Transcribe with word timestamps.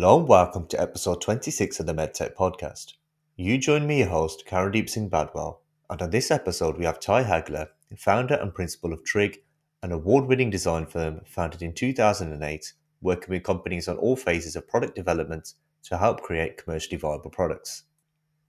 Hello 0.00 0.20
and 0.20 0.28
welcome 0.28 0.64
to 0.68 0.80
episode 0.80 1.20
26 1.20 1.80
of 1.80 1.86
the 1.86 1.92
MedTech 1.92 2.36
podcast. 2.36 2.92
You 3.34 3.58
join 3.58 3.84
me, 3.84 3.98
your 3.98 4.10
host, 4.10 4.44
Karandeep 4.46 4.88
Singh 4.88 5.10
Badwal, 5.10 5.56
and 5.90 6.00
on 6.00 6.10
this 6.10 6.30
episode 6.30 6.78
we 6.78 6.84
have 6.84 7.00
Ty 7.00 7.24
Hagler, 7.24 7.66
founder 7.96 8.36
and 8.36 8.54
principal 8.54 8.92
of 8.92 9.02
Trig, 9.02 9.38
an 9.82 9.90
award-winning 9.90 10.50
design 10.50 10.86
firm 10.86 11.22
founded 11.26 11.62
in 11.62 11.72
2008, 11.72 12.74
working 13.00 13.28
with 13.28 13.42
companies 13.42 13.88
on 13.88 13.96
all 13.96 14.14
phases 14.14 14.54
of 14.54 14.68
product 14.68 14.94
development 14.94 15.54
to 15.82 15.98
help 15.98 16.20
create 16.20 16.62
commercially 16.62 16.96
viable 16.96 17.30
products. 17.30 17.82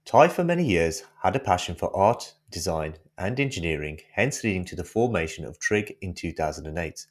Ty 0.04 0.28
for 0.28 0.44
many 0.44 0.64
years 0.64 1.02
had 1.20 1.34
a 1.34 1.40
passion 1.40 1.74
for 1.74 1.92
art, 1.96 2.32
design, 2.52 2.94
and 3.18 3.40
engineering, 3.40 3.98
hence 4.12 4.44
leading 4.44 4.64
to 4.66 4.76
the 4.76 4.84
formation 4.84 5.44
of 5.44 5.58
Trig 5.58 5.96
in 6.00 6.14
2008. 6.14 7.06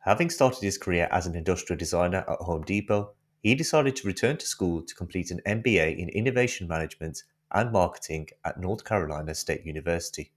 Having 0.00 0.30
started 0.30 0.64
his 0.64 0.78
career 0.78 1.06
as 1.12 1.28
an 1.28 1.36
industrial 1.36 1.78
designer 1.78 2.24
at 2.28 2.40
Home 2.40 2.64
Depot, 2.64 3.12
he 3.44 3.54
decided 3.54 3.94
to 3.94 4.06
return 4.06 4.38
to 4.38 4.46
school 4.46 4.80
to 4.80 4.94
complete 4.94 5.30
an 5.30 5.42
MBA 5.46 5.98
in 5.98 6.08
Innovation 6.08 6.66
Management 6.66 7.24
and 7.52 7.70
Marketing 7.70 8.26
at 8.42 8.58
North 8.58 8.86
Carolina 8.86 9.34
State 9.34 9.66
University, 9.66 10.32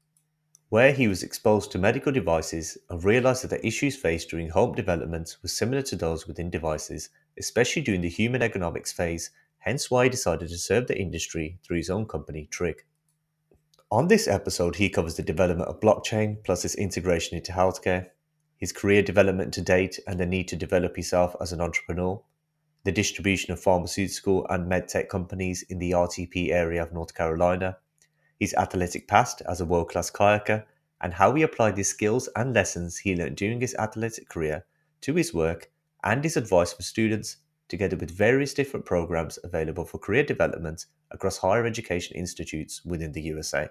where 0.67 0.91
he 0.91 1.07
was 1.07 1.23
exposed 1.23 1.71
to 1.71 1.77
medical 1.77 2.11
devices 2.11 2.77
and 2.89 3.02
realized 3.02 3.45
that 3.45 3.52
the 3.52 3.66
issues 3.66 3.95
faced 3.95 4.30
during 4.30 4.49
home 4.49 4.75
development 4.75 5.38
were 5.41 5.47
similar 5.47 5.81
to 5.83 5.95
those 5.95 6.27
within 6.27 6.49
devices, 6.49 7.07
especially 7.39 7.81
during 7.81 8.02
the 8.02 8.09
human 8.09 8.41
ergonomics 8.41 8.93
phase, 8.93 9.31
hence 9.59 9.89
why 9.89 10.03
he 10.03 10.09
decided 10.09 10.49
to 10.49 10.58
serve 10.58 10.88
the 10.88 10.99
industry 10.99 11.59
through 11.63 11.77
his 11.77 11.89
own 11.89 12.05
company, 12.05 12.49
Trig. 12.52 12.83
On 13.89 14.09
this 14.09 14.27
episode, 14.27 14.75
he 14.75 14.89
covers 14.89 15.16
the 15.16 15.23
development 15.23 15.69
of 15.69 15.80
blockchain 15.80 16.44
plus 16.44 16.66
its 16.66 16.75
integration 16.75 17.38
into 17.38 17.53
healthcare, 17.53 18.08
his 18.58 18.73
career 18.73 19.02
development 19.02 19.53
to 19.53 19.61
date 19.61 19.97
and 20.05 20.19
the 20.19 20.25
need 20.25 20.49
to 20.49 20.58
develop 20.58 20.97
himself 20.97 21.38
as 21.39 21.53
an 21.53 21.61
entrepreneur, 21.61 22.21
the 22.84 22.91
distribution 22.91 23.52
of 23.52 23.59
pharmaceutical 23.59 24.48
and 24.49 24.72
medtech 24.72 25.09
companies 25.09 25.63
in 25.63 25.80
the 25.80 25.91
RTP 25.91 26.52
area 26.52 26.81
of 26.81 26.94
North 26.94 27.14
Carolina, 27.14 27.78
his 28.39 28.53
athletic 28.53 29.08
past 29.08 29.42
as 29.47 29.59
a 29.59 29.66
world 29.66 29.89
class 29.89 30.09
kayaker, 30.11 30.64
and 31.02 31.14
how 31.14 31.34
he 31.34 31.44
applied 31.44 31.75
the 31.75 31.84
skills 31.84 32.28
and 32.36 32.53
lessons 32.53 32.97
he 32.97 33.16
learned 33.16 33.36
during 33.36 33.61
his 33.61 33.75
athletic 33.75 34.30
career 34.30 34.66
to 35.02 35.14
his 35.16 35.34
work 35.34 35.69
and 36.03 36.23
his 36.23 36.38
advice 36.38 36.73
for 36.73 36.84
students, 36.84 37.38
together 37.67 37.97
with 37.97 38.09
various 38.09 38.53
different 38.53 38.86
programs 38.86 39.38
available 39.44 39.86
for 39.86 40.00
career 40.00 40.23
development 40.23 40.86
across 41.12 41.38
higher 41.38 41.66
education 41.66 42.16
institutes 42.16 42.84
within 42.86 43.12
the 43.12 43.22
USA. 43.22 43.67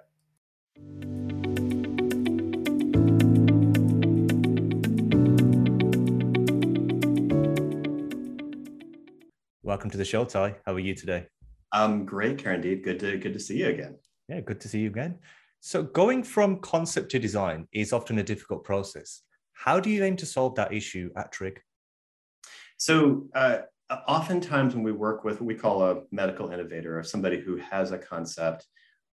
Welcome 9.66 9.90
to 9.90 9.98
the 9.98 10.04
show, 10.04 10.24
Ty. 10.24 10.54
How 10.64 10.74
are 10.74 10.78
you 10.78 10.94
today? 10.94 11.26
I'm 11.72 12.04
great, 12.04 12.36
Karandeep. 12.36 12.84
Good 12.84 13.00
to 13.00 13.18
good 13.18 13.32
to 13.32 13.40
see 13.40 13.58
you 13.58 13.66
again. 13.66 13.96
Yeah, 14.28 14.38
good 14.38 14.60
to 14.60 14.68
see 14.68 14.78
you 14.78 14.86
again. 14.86 15.18
So, 15.58 15.82
going 15.82 16.22
from 16.22 16.60
concept 16.60 17.10
to 17.10 17.18
design 17.18 17.66
is 17.72 17.92
often 17.92 18.20
a 18.20 18.22
difficult 18.22 18.62
process. 18.62 19.22
How 19.54 19.80
do 19.80 19.90
you 19.90 20.04
aim 20.04 20.14
to 20.18 20.24
solve 20.24 20.54
that 20.54 20.72
issue 20.72 21.10
at 21.16 21.32
Trig? 21.32 21.60
So, 22.76 23.26
uh, 23.34 23.62
oftentimes 24.06 24.76
when 24.76 24.84
we 24.84 24.92
work 24.92 25.24
with 25.24 25.40
what 25.40 25.46
we 25.48 25.56
call 25.56 25.82
a 25.82 26.02
medical 26.12 26.52
innovator 26.52 26.96
or 26.96 27.02
somebody 27.02 27.40
who 27.40 27.56
has 27.56 27.90
a 27.90 27.98
concept, 27.98 28.68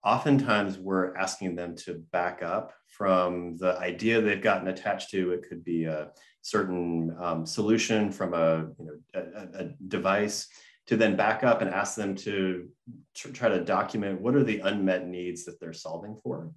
oftentimes 0.04 0.78
we're 0.78 1.14
asking 1.16 1.54
them 1.54 1.76
to 1.76 2.02
back 2.12 2.42
up 2.42 2.72
from 2.86 3.56
the 3.58 3.78
idea 3.78 4.20
they've 4.20 4.42
gotten 4.42 4.68
attached 4.68 5.10
to. 5.10 5.32
It 5.32 5.46
could 5.48 5.64
be 5.64 5.84
a 5.84 6.10
certain 6.42 7.16
um, 7.20 7.46
solution 7.46 8.10
from 8.10 8.34
a, 8.34 8.66
you 8.78 8.86
know, 8.86 8.98
a, 9.14 9.60
a, 9.60 9.64
device 9.88 10.48
to 10.86 10.96
then 10.96 11.16
back 11.16 11.44
up 11.44 11.60
and 11.60 11.70
ask 11.70 11.94
them 11.96 12.14
to 12.16 12.68
try 13.14 13.48
to 13.48 13.62
document 13.62 14.20
what 14.20 14.34
are 14.34 14.42
the 14.42 14.60
unmet 14.60 15.06
needs 15.06 15.44
that 15.44 15.60
they're 15.60 15.72
solving 15.72 16.16
for. 16.16 16.50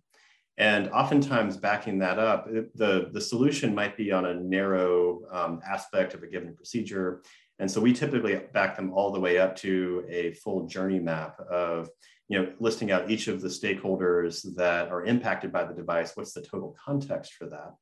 And 0.58 0.90
oftentimes 0.90 1.58
backing 1.58 2.00
that 2.00 2.20
up, 2.20 2.48
the, 2.76 3.10
the 3.12 3.22
solution 3.22 3.74
might 3.74 3.98
be 3.98 4.12
on 4.12 4.26
a 4.26 4.36
narrow 4.36 5.22
um, 5.32 5.60
aspect 5.68 6.14
of 6.14 6.24
a 6.24 6.28
given 6.28 6.56
procedure. 6.56 7.24
And 7.60 7.70
so 7.70 7.82
we 7.82 7.92
typically 7.92 8.40
back 8.54 8.76
them 8.76 8.94
all 8.94 9.12
the 9.12 9.20
way 9.20 9.38
up 9.40 9.56
to 9.58 10.06
a 10.08 10.34
full 10.34 10.68
journey 10.68 11.00
map 11.00 11.40
of 11.40 11.90
you 12.34 12.40
know, 12.40 12.52
listing 12.60 12.92
out 12.92 13.12
each 13.12 13.28
of 13.28 13.42
the 13.42 13.48
stakeholders 13.48 14.56
that 14.56 14.88
are 14.90 15.06
impacted 15.06 15.52
by 15.52 15.64
the 15.64 15.74
device, 15.74 16.14
what's 16.16 16.34
the 16.34 16.42
total 16.42 16.76
context 16.84 17.34
for 17.34 17.46
that. 17.46 17.76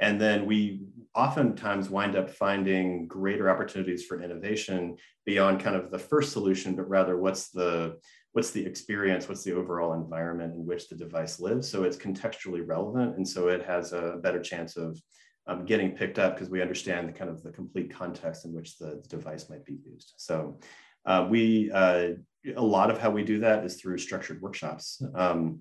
And 0.00 0.20
then 0.20 0.44
we 0.44 0.80
oftentimes 1.14 1.88
wind 1.88 2.16
up 2.16 2.28
finding 2.28 3.06
greater 3.06 3.48
opportunities 3.48 4.04
for 4.04 4.20
innovation 4.20 4.96
beyond 5.24 5.60
kind 5.60 5.76
of 5.76 5.92
the 5.92 6.00
first 6.00 6.32
solution, 6.32 6.74
but 6.74 6.88
rather 6.88 7.16
what's 7.16 7.50
the 7.50 7.96
what's 8.32 8.50
the 8.50 8.66
experience, 8.66 9.28
what's 9.28 9.44
the 9.44 9.52
overall 9.52 9.92
environment 9.92 10.54
in 10.54 10.66
which 10.66 10.88
the 10.88 10.96
device 10.96 11.38
lives. 11.38 11.70
So 11.70 11.84
it's 11.84 11.96
contextually 11.96 12.66
relevant, 12.66 13.16
and 13.16 13.28
so 13.28 13.48
it 13.50 13.64
has 13.66 13.92
a 13.92 14.18
better 14.20 14.42
chance 14.42 14.76
of 14.76 15.00
um, 15.46 15.64
getting 15.64 15.92
picked 15.92 16.18
up 16.18 16.34
because 16.34 16.50
we 16.50 16.60
understand 16.60 17.08
the 17.08 17.12
kind 17.12 17.30
of 17.30 17.40
the 17.44 17.52
complete 17.52 17.94
context 17.94 18.46
in 18.46 18.52
which 18.52 18.78
the, 18.78 19.00
the 19.00 19.08
device 19.16 19.48
might 19.48 19.64
be 19.64 19.78
used. 19.86 20.14
So 20.16 20.58
uh, 21.06 21.28
we 21.30 21.70
uh, 21.70 22.14
a 22.56 22.62
lot 22.62 22.90
of 22.90 22.98
how 22.98 23.10
we 23.10 23.22
do 23.22 23.40
that 23.40 23.64
is 23.64 23.80
through 23.80 23.98
structured 23.98 24.40
workshops. 24.42 25.02
Um, 25.14 25.60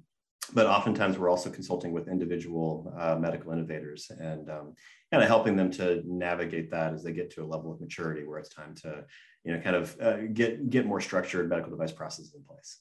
but 0.54 0.66
oftentimes 0.66 1.18
we're 1.18 1.30
also 1.30 1.50
consulting 1.50 1.92
with 1.92 2.08
individual 2.08 2.94
uh, 3.00 3.16
medical 3.16 3.52
innovators 3.52 4.12
and 4.20 4.50
um, 4.50 4.74
kind 5.12 5.24
of 5.24 5.28
helping 5.28 5.56
them 5.56 5.72
to 5.72 6.02
navigate 6.06 6.72
that 6.72 6.94
as 6.94 7.04
they 7.04 7.14
get 7.14 7.30
to 7.32 7.44
a 7.44 7.46
level 7.46 7.72
of 7.72 7.80
maturity 7.80 8.24
where 8.24 8.40
it's 8.40 8.50
time 8.50 8.74
to 8.76 9.04
you 9.44 9.54
know 9.54 9.60
kind 9.60 9.76
of 9.76 9.96
uh, 10.02 10.18
get 10.34 10.70
get 10.70 10.86
more 10.86 11.02
structured 11.02 11.50
medical 11.50 11.72
device 11.72 11.92
processes 11.92 12.34
in 12.36 12.44
place 12.44 12.80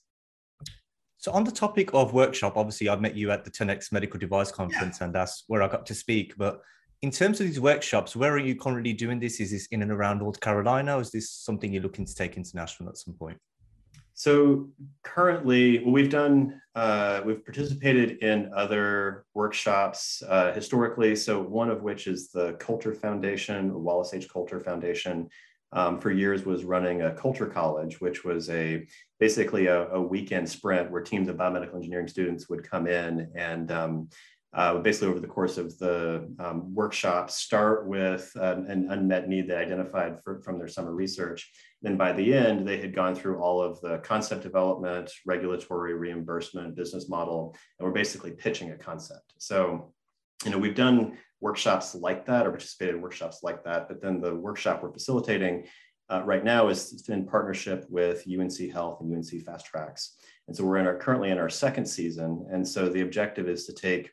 so 1.18 1.32
on 1.32 1.44
the 1.44 1.50
topic 1.50 1.90
of 1.92 2.12
workshop 2.12 2.56
obviously 2.56 2.88
I've 2.88 3.00
met 3.00 3.16
you 3.16 3.30
at 3.30 3.44
the 3.44 3.50
10x 3.50 3.92
medical 3.92 4.18
device 4.18 4.50
conference 4.50 4.98
yeah. 5.00 5.06
and 5.06 5.14
that's 5.14 5.44
where 5.46 5.62
i 5.62 5.68
got 5.68 5.86
to 5.86 5.94
speak 5.94 6.36
but 6.36 6.62
in 7.02 7.10
terms 7.10 7.40
of 7.40 7.46
these 7.46 7.60
workshops 7.60 8.16
where 8.16 8.32
are 8.32 8.38
you 8.38 8.56
currently 8.56 8.92
doing 8.92 9.20
this 9.20 9.40
is 9.40 9.50
this 9.50 9.66
in 9.66 9.82
and 9.82 9.90
around 9.90 10.18
north 10.18 10.40
carolina 10.40 10.96
or 10.96 11.00
is 11.00 11.10
this 11.10 11.30
something 11.30 11.72
you're 11.72 11.82
looking 11.82 12.04
to 12.04 12.14
take 12.14 12.36
international 12.36 12.88
at 12.88 12.96
some 12.96 13.14
point 13.14 13.38
so 14.20 14.68
currently, 15.02 15.78
well, 15.78 15.94
we've 15.94 16.10
done, 16.10 16.60
uh, 16.74 17.22
we've 17.24 17.42
participated 17.42 18.18
in 18.18 18.50
other 18.54 19.24
workshops 19.32 20.22
uh, 20.28 20.52
historically. 20.52 21.16
So 21.16 21.40
one 21.40 21.70
of 21.70 21.80
which 21.80 22.06
is 22.06 22.30
the 22.30 22.52
Coulter 22.60 22.92
Foundation, 22.92 23.82
Wallace 23.82 24.12
H. 24.12 24.28
Coulter 24.28 24.60
Foundation. 24.60 25.30
Um, 25.72 26.00
for 26.00 26.10
years 26.10 26.44
was 26.44 26.64
running 26.64 27.00
a 27.00 27.14
Coulter 27.14 27.46
College, 27.46 28.00
which 28.02 28.22
was 28.22 28.50
a 28.50 28.86
basically 29.20 29.68
a, 29.68 29.88
a, 29.90 30.00
weekend 30.02 30.50
sprint 30.50 30.90
where 30.90 31.00
teams 31.00 31.28
of 31.28 31.36
biomedical 31.36 31.76
engineering 31.76 32.08
students 32.08 32.48
would 32.48 32.68
come 32.68 32.88
in 32.88 33.30
and 33.36 33.70
um, 33.70 34.08
uh, 34.52 34.78
basically 34.78 35.08
over 35.08 35.20
the 35.20 35.26
course 35.26 35.58
of 35.58 35.78
the 35.78 36.28
um, 36.40 36.74
workshop 36.74 37.30
start 37.30 37.86
with 37.86 38.32
an, 38.34 38.66
an, 38.66 38.88
unmet 38.90 39.28
need 39.28 39.48
they 39.48 39.54
identified 39.54 40.16
for, 40.24 40.42
from 40.42 40.58
their 40.58 40.66
summer 40.66 40.92
research 40.92 41.50
then 41.82 41.96
by 41.96 42.12
the 42.12 42.34
end, 42.34 42.66
they 42.68 42.78
had 42.78 42.94
gone 42.94 43.14
through 43.14 43.38
all 43.38 43.62
of 43.62 43.80
the 43.80 43.98
concept 43.98 44.42
development, 44.42 45.10
regulatory 45.26 45.94
reimbursement, 45.94 46.76
business 46.76 47.08
model, 47.08 47.56
and 47.78 47.86
we're 47.86 47.94
basically 47.94 48.32
pitching 48.32 48.70
a 48.72 48.76
concept. 48.76 49.34
So, 49.38 49.92
you 50.44 50.50
know, 50.50 50.58
we've 50.58 50.74
done 50.74 51.16
workshops 51.40 51.94
like 51.94 52.26
that 52.26 52.46
or 52.46 52.50
participated 52.50 52.96
in 52.96 53.00
workshops 53.00 53.42
like 53.42 53.64
that, 53.64 53.88
but 53.88 54.02
then 54.02 54.20
the 54.20 54.34
workshop 54.34 54.82
we're 54.82 54.92
facilitating 54.92 55.66
uh, 56.10 56.22
right 56.24 56.44
now 56.44 56.68
is 56.68 57.08
in 57.08 57.24
partnership 57.24 57.86
with 57.88 58.26
UNC 58.28 58.70
Health 58.70 59.00
and 59.00 59.14
UNC 59.14 59.42
Fast 59.44 59.64
Tracks. 59.64 60.16
And 60.48 60.56
so 60.56 60.64
we're 60.64 60.78
in 60.78 60.86
our, 60.86 60.98
currently 60.98 61.30
in 61.30 61.38
our 61.38 61.48
second 61.48 61.86
season. 61.86 62.46
And 62.50 62.66
so 62.66 62.88
the 62.88 63.02
objective 63.02 63.48
is 63.48 63.64
to 63.66 63.72
take 63.72 64.10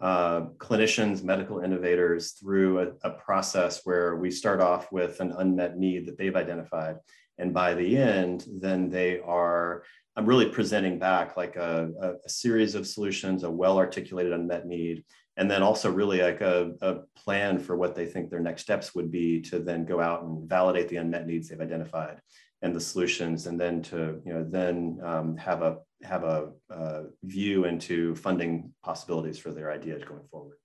uh, 0.00 0.42
clinicians, 0.58 1.22
medical 1.22 1.60
innovators 1.60 2.32
through 2.32 2.80
a, 2.80 3.08
a, 3.08 3.10
process 3.12 3.82
where 3.84 4.16
we 4.16 4.30
start 4.30 4.60
off 4.60 4.90
with 4.90 5.20
an 5.20 5.32
unmet 5.38 5.78
need 5.78 6.06
that 6.06 6.18
they've 6.18 6.34
identified. 6.34 6.96
And 7.38 7.54
by 7.54 7.74
the 7.74 7.96
end, 7.96 8.44
then 8.60 8.90
they 8.90 9.20
are 9.20 9.84
I'm 10.16 10.26
really 10.26 10.48
presenting 10.48 10.98
back 10.98 11.36
like 11.36 11.56
a, 11.56 11.90
a, 12.00 12.12
a 12.24 12.28
series 12.28 12.74
of 12.74 12.86
solutions, 12.86 13.42
a 13.42 13.50
well 13.50 13.78
articulated 13.78 14.32
unmet 14.32 14.66
need, 14.66 15.04
and 15.36 15.50
then 15.50 15.62
also 15.62 15.90
really 15.90 16.22
like 16.22 16.40
a, 16.40 16.72
a, 16.82 16.96
plan 17.16 17.58
for 17.58 17.76
what 17.76 17.96
they 17.96 18.06
think 18.06 18.30
their 18.30 18.40
next 18.40 18.62
steps 18.62 18.94
would 18.94 19.10
be 19.10 19.40
to 19.40 19.58
then 19.58 19.84
go 19.84 20.00
out 20.00 20.22
and 20.22 20.48
validate 20.48 20.88
the 20.88 20.96
unmet 20.96 21.26
needs 21.26 21.48
they've 21.48 21.60
identified 21.60 22.20
and 22.62 22.74
the 22.74 22.80
solutions, 22.80 23.46
and 23.46 23.60
then 23.60 23.82
to 23.82 24.20
you 24.24 24.32
know 24.32 24.44
then 24.48 25.00
um, 25.02 25.36
have 25.36 25.62
a 25.62 25.78
have 26.04 26.24
a, 26.24 26.50
a, 26.70 27.04
view 27.22 27.64
into 27.64 28.14
funding 28.16 28.72
possibilities 28.82 29.38
for 29.38 29.52
their 29.52 29.72
ideas 29.72 30.04
going 30.04 30.26
forward. 30.30 30.56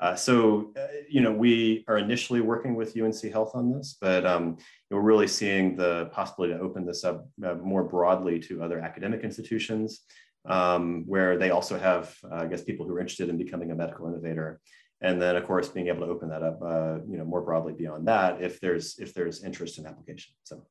Uh, 0.00 0.16
so, 0.16 0.72
uh, 0.78 0.86
you 1.10 1.20
know, 1.20 1.30
we 1.30 1.84
are 1.86 1.98
initially 1.98 2.40
working 2.40 2.74
with 2.74 2.96
UNC 2.96 3.20
Health 3.30 3.54
on 3.54 3.70
this, 3.70 3.98
but 4.00 4.24
um, 4.24 4.56
we're 4.90 5.00
really 5.00 5.26
seeing 5.26 5.76
the 5.76 6.08
possibility 6.12 6.54
to 6.54 6.60
open 6.60 6.86
this 6.86 7.04
up 7.04 7.28
uh, 7.44 7.54
more 7.54 7.84
broadly 7.84 8.38
to 8.40 8.62
other 8.62 8.80
academic 8.80 9.20
institutions, 9.22 10.00
um, 10.46 11.04
where 11.06 11.36
they 11.36 11.50
also 11.50 11.78
have, 11.78 12.16
uh, 12.32 12.36
I 12.36 12.46
guess, 12.46 12.62
people 12.62 12.86
who 12.86 12.96
are 12.96 13.00
interested 13.00 13.28
in 13.28 13.36
becoming 13.36 13.72
a 13.72 13.74
medical 13.74 14.08
innovator, 14.08 14.60
and 15.02 15.20
then, 15.20 15.36
of 15.36 15.46
course, 15.46 15.68
being 15.68 15.88
able 15.88 16.06
to 16.06 16.12
open 16.12 16.30
that 16.30 16.42
up, 16.42 16.60
uh, 16.62 16.98
you 17.06 17.18
know, 17.18 17.24
more 17.24 17.42
broadly 17.42 17.74
beyond 17.74 18.08
that 18.08 18.40
if 18.40 18.58
there's 18.60 18.98
if 18.98 19.12
there's 19.12 19.44
interest 19.44 19.78
in 19.78 19.86
application. 19.86 20.32
So. 20.44 20.62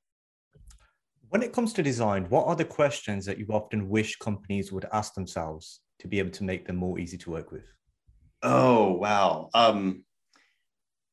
When 1.30 1.44
it 1.44 1.54
comes 1.54 1.74
to 1.74 1.84
design, 1.84 2.26
what 2.30 2.48
are 2.48 2.56
the 2.56 2.66
questions 2.66 3.24
that 3.26 3.38
you 3.38 3.46
often 3.50 3.88
wish 3.88 4.16
companies 4.18 4.72
would 4.72 4.86
ask 4.92 5.14
themselves 5.14 5.82
to 6.00 6.08
be 6.08 6.18
able 6.18 6.32
to 6.32 6.44
make 6.44 6.66
them 6.66 6.78
more 6.78 6.98
easy 6.98 7.18
to 7.20 7.30
work 7.30 7.52
with? 7.52 7.66
Oh 8.42 8.94
wow. 8.94 9.50
Um, 9.54 10.06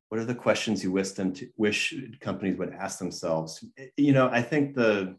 what 0.08 0.18
are 0.20 0.24
the 0.24 0.34
questions 0.34 0.82
you 0.82 0.90
wish 0.90 1.10
them 1.10 1.34
to 1.34 1.48
wish 1.58 1.94
companies 2.20 2.56
would 2.56 2.72
ask 2.72 2.98
themselves? 2.98 3.62
You 3.96 4.12
know, 4.12 4.28
I 4.28 4.40
think 4.40 4.74
the 4.74 5.16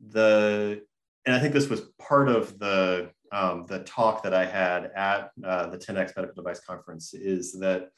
the 0.00 0.82
and 1.26 1.36
I 1.36 1.38
think 1.38 1.52
this 1.52 1.68
was 1.68 1.82
part 2.00 2.28
of 2.30 2.58
the 2.58 3.10
um, 3.30 3.66
the 3.68 3.80
talk 3.80 4.22
that 4.22 4.32
I 4.32 4.46
had 4.46 4.90
at 4.96 5.30
uh, 5.44 5.66
the 5.66 5.78
10x 5.78 6.16
Medical 6.16 6.34
Device 6.34 6.60
Conference 6.60 7.12
is 7.14 7.52
that 7.60 7.88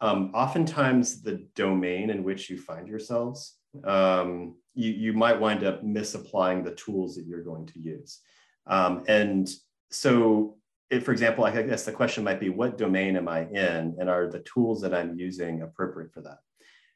um, 0.00 0.30
oftentimes 0.34 1.22
the 1.22 1.46
domain 1.54 2.10
in 2.10 2.24
which 2.24 2.50
you 2.50 2.58
find 2.58 2.86
yourselves, 2.86 3.55
um, 3.84 4.56
you, 4.74 4.92
you 4.92 5.12
might 5.12 5.40
wind 5.40 5.64
up 5.64 5.82
misapplying 5.82 6.62
the 6.62 6.74
tools 6.74 7.16
that 7.16 7.26
you're 7.26 7.42
going 7.42 7.66
to 7.66 7.80
use. 7.80 8.20
Um, 8.66 9.04
and 9.08 9.48
so, 9.90 10.56
if, 10.90 11.04
for 11.04 11.12
example, 11.12 11.44
I 11.44 11.62
guess 11.62 11.84
the 11.84 11.92
question 11.92 12.22
might 12.22 12.40
be, 12.40 12.48
what 12.48 12.78
domain 12.78 13.16
am 13.16 13.28
I 13.28 13.46
in, 13.46 13.96
and 13.98 14.08
are 14.08 14.28
the 14.28 14.40
tools 14.40 14.80
that 14.82 14.94
I'm 14.94 15.18
using 15.18 15.62
appropriate 15.62 16.12
for 16.12 16.20
that? 16.22 16.38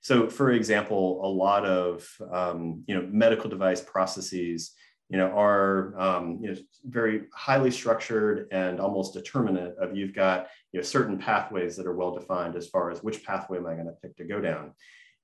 So, 0.00 0.28
for 0.28 0.52
example, 0.52 1.20
a 1.24 1.28
lot 1.28 1.64
of 1.64 2.08
um, 2.32 2.84
you 2.86 2.94
know 2.94 3.06
medical 3.10 3.50
device 3.50 3.80
processes 3.80 4.74
you 5.10 5.16
know, 5.18 5.26
are 5.26 5.98
um, 6.00 6.38
you 6.40 6.52
know, 6.52 6.56
very 6.84 7.22
highly 7.34 7.72
structured 7.72 8.46
and 8.52 8.78
almost 8.78 9.12
determinate 9.12 9.76
of 9.78 9.96
you've 9.96 10.14
got 10.14 10.46
you 10.72 10.78
know, 10.78 10.84
certain 10.84 11.18
pathways 11.18 11.76
that 11.76 11.86
are 11.86 11.96
well 11.96 12.14
defined 12.14 12.54
as 12.54 12.68
far 12.68 12.92
as 12.92 13.02
which 13.02 13.24
pathway 13.24 13.58
am 13.58 13.66
I 13.66 13.74
going 13.74 13.86
to 13.86 13.92
pick 14.00 14.16
to 14.18 14.24
go 14.24 14.40
down. 14.40 14.72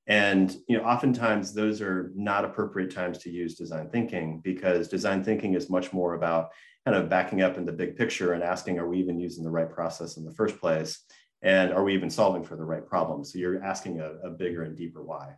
And 0.07 0.57
you 0.69 0.79
know, 0.79 0.85
oftentimes 0.85 1.53
those 1.53 1.81
are 1.81 2.13
not 2.15 2.45
appropriate 2.45 2.95
times 2.95 3.19
to 3.19 3.31
use 3.31 3.57
design 3.57 3.89
thinking 3.91 4.41
because 4.45 4.89
design 4.89 5.25
thinking 5.25 5.55
is 5.55 5.69
much 5.69 5.93
more 5.93 6.15
about 6.15 6.51
kind 6.85 6.97
of 6.97 7.09
backing 7.09 7.43
up 7.43 7.59
in 7.59 7.65
the 7.65 7.73
big 7.73 7.97
picture 7.97 8.33
and 8.33 8.43
asking, 8.43 8.79
are 8.79 8.89
we 8.89 8.99
even 8.99 9.19
using 9.19 9.43
the 9.43 9.51
right 9.51 9.71
process 9.71 10.17
in 10.17 10.25
the 10.25 10.35
first 10.35 10.61
place? 10.61 11.05
And 11.43 11.73
are 11.73 11.83
we 11.83 11.95
even 11.95 12.11
solving 12.11 12.45
for 12.45 12.57
the 12.57 12.65
right 12.65 12.87
problem? 12.87 13.25
So 13.25 13.39
you're 13.39 13.63
asking 13.63 14.01
a, 14.01 14.13
a 14.23 14.31
bigger 14.31 14.63
and 14.63 14.77
deeper 14.77 15.03
why. 15.03 15.35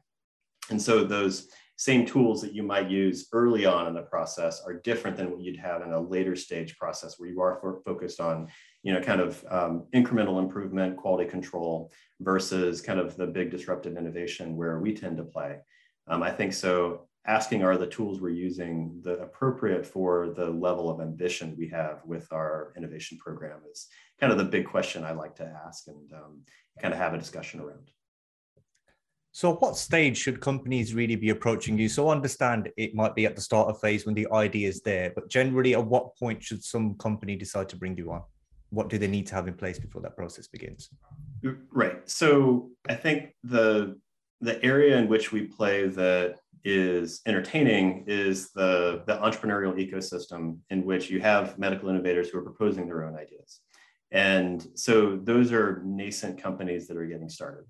And 0.71 0.81
so 0.81 1.05
those 1.05 1.49
same 1.77 2.05
tools 2.05 2.43
that 2.43 2.53
you 2.53 2.63
might 2.63 2.91
use 2.91 3.29
early 3.33 3.65
on 3.65 3.87
in 3.87 3.95
the 3.95 4.03
process 4.03 4.61
are 4.67 4.75
different 4.75 5.17
than 5.17 5.31
what 5.31 5.41
you'd 5.41 5.57
have 5.57 5.81
in 5.83 5.93
a 5.93 6.01
later 6.01 6.37
stage 6.37 6.77
process 6.77 7.19
where 7.19 7.31
you 7.31 7.41
are 7.41 7.81
focused 7.85 8.21
on 8.21 8.49
you 8.89 8.95
know 8.95 9.03
kind 9.03 9.21
of 9.21 9.45
um, 9.51 9.85
incremental 9.95 10.39
improvement 10.39 10.97
quality 10.97 11.29
control 11.29 11.93
versus 12.21 12.81
kind 12.81 12.99
of 12.99 13.19
the 13.19 13.27
big 13.27 13.51
disruptive 13.51 13.99
innovation 13.99 14.57
where 14.57 14.81
we 14.81 14.95
tend 14.95 15.19
to 15.19 15.25
play 15.25 15.59
um, 16.07 16.23
i 16.23 16.31
think 16.31 16.55
so 16.55 17.07
asking 17.27 17.63
are 17.63 17.77
the 17.77 17.87
tools 17.87 18.19
we're 18.19 18.31
using 18.49 18.99
the 19.03 19.19
appropriate 19.19 19.85
for 19.85 20.31
the 20.31 20.49
level 20.49 20.89
of 20.89 21.03
ambition 21.03 21.55
we 21.59 21.69
have 21.69 22.01
with 22.07 22.27
our 22.33 22.73
innovation 22.79 23.19
program 23.19 23.61
is 23.71 23.89
kind 24.19 24.33
of 24.33 24.39
the 24.39 24.53
big 24.57 24.67
question 24.67 25.05
i 25.05 25.13
like 25.13 25.35
to 25.35 25.45
ask 25.67 25.87
and 25.89 26.11
um, 26.15 26.41
kind 26.81 26.95
of 26.95 26.99
have 26.99 27.13
a 27.13 27.19
discussion 27.19 27.61
around 27.61 27.91
so, 29.31 29.55
what 29.57 29.77
stage 29.77 30.17
should 30.17 30.41
companies 30.41 30.95
really 30.95 31.15
be 31.15 31.29
approaching 31.29 31.79
you? 31.79 31.89
So, 31.89 32.11
understand 32.11 32.71
it 32.77 32.95
might 32.95 33.15
be 33.15 33.27
at 33.27 33.37
the 33.37 33.43
starter 33.43 33.79
phase 33.79 34.05
when 34.05 34.15
the 34.15 34.27
idea 34.33 34.67
is 34.67 34.81
there, 34.81 35.13
but 35.15 35.29
generally, 35.29 35.75
at 35.75 35.85
what 35.85 36.17
point 36.17 36.43
should 36.43 36.65
some 36.65 36.95
company 36.95 37.37
decide 37.37 37.69
to 37.69 37.77
bring 37.77 37.97
you 37.97 38.11
on? 38.11 38.23
What 38.71 38.89
do 38.89 38.99
they 38.99 39.07
need 39.07 39.27
to 39.29 39.35
have 39.35 39.49
in 39.49 39.55
place 39.55 39.79
before 39.79 40.03
that 40.03 40.17
process 40.17 40.47
begins? 40.47 40.91
Right. 41.71 42.09
So, 42.09 42.71
I 42.89 42.95
think 42.95 43.35
the 43.43 43.99
the 44.41 44.63
area 44.65 44.97
in 44.97 45.09
which 45.09 45.33
we 45.33 45.43
play 45.43 45.89
that 45.89 46.37
is 46.65 47.21
entertaining 47.27 48.05
is 48.07 48.51
the 48.51 49.03
the 49.07 49.17
entrepreneurial 49.19 49.75
ecosystem 49.75 50.59
in 50.71 50.85
which 50.85 51.11
you 51.11 51.21
have 51.21 51.59
medical 51.59 51.89
innovators 51.89 52.29
who 52.29 52.39
are 52.39 52.43
proposing 52.43 52.87
their 52.87 53.05
own 53.05 53.17
ideas, 53.17 53.61
and 54.11 54.67
so 54.75 55.17
those 55.17 55.53
are 55.53 55.83
nascent 55.85 56.43
companies 56.43 56.89
that 56.89 56.97
are 56.97 57.07
getting 57.07 57.29
started. 57.29 57.65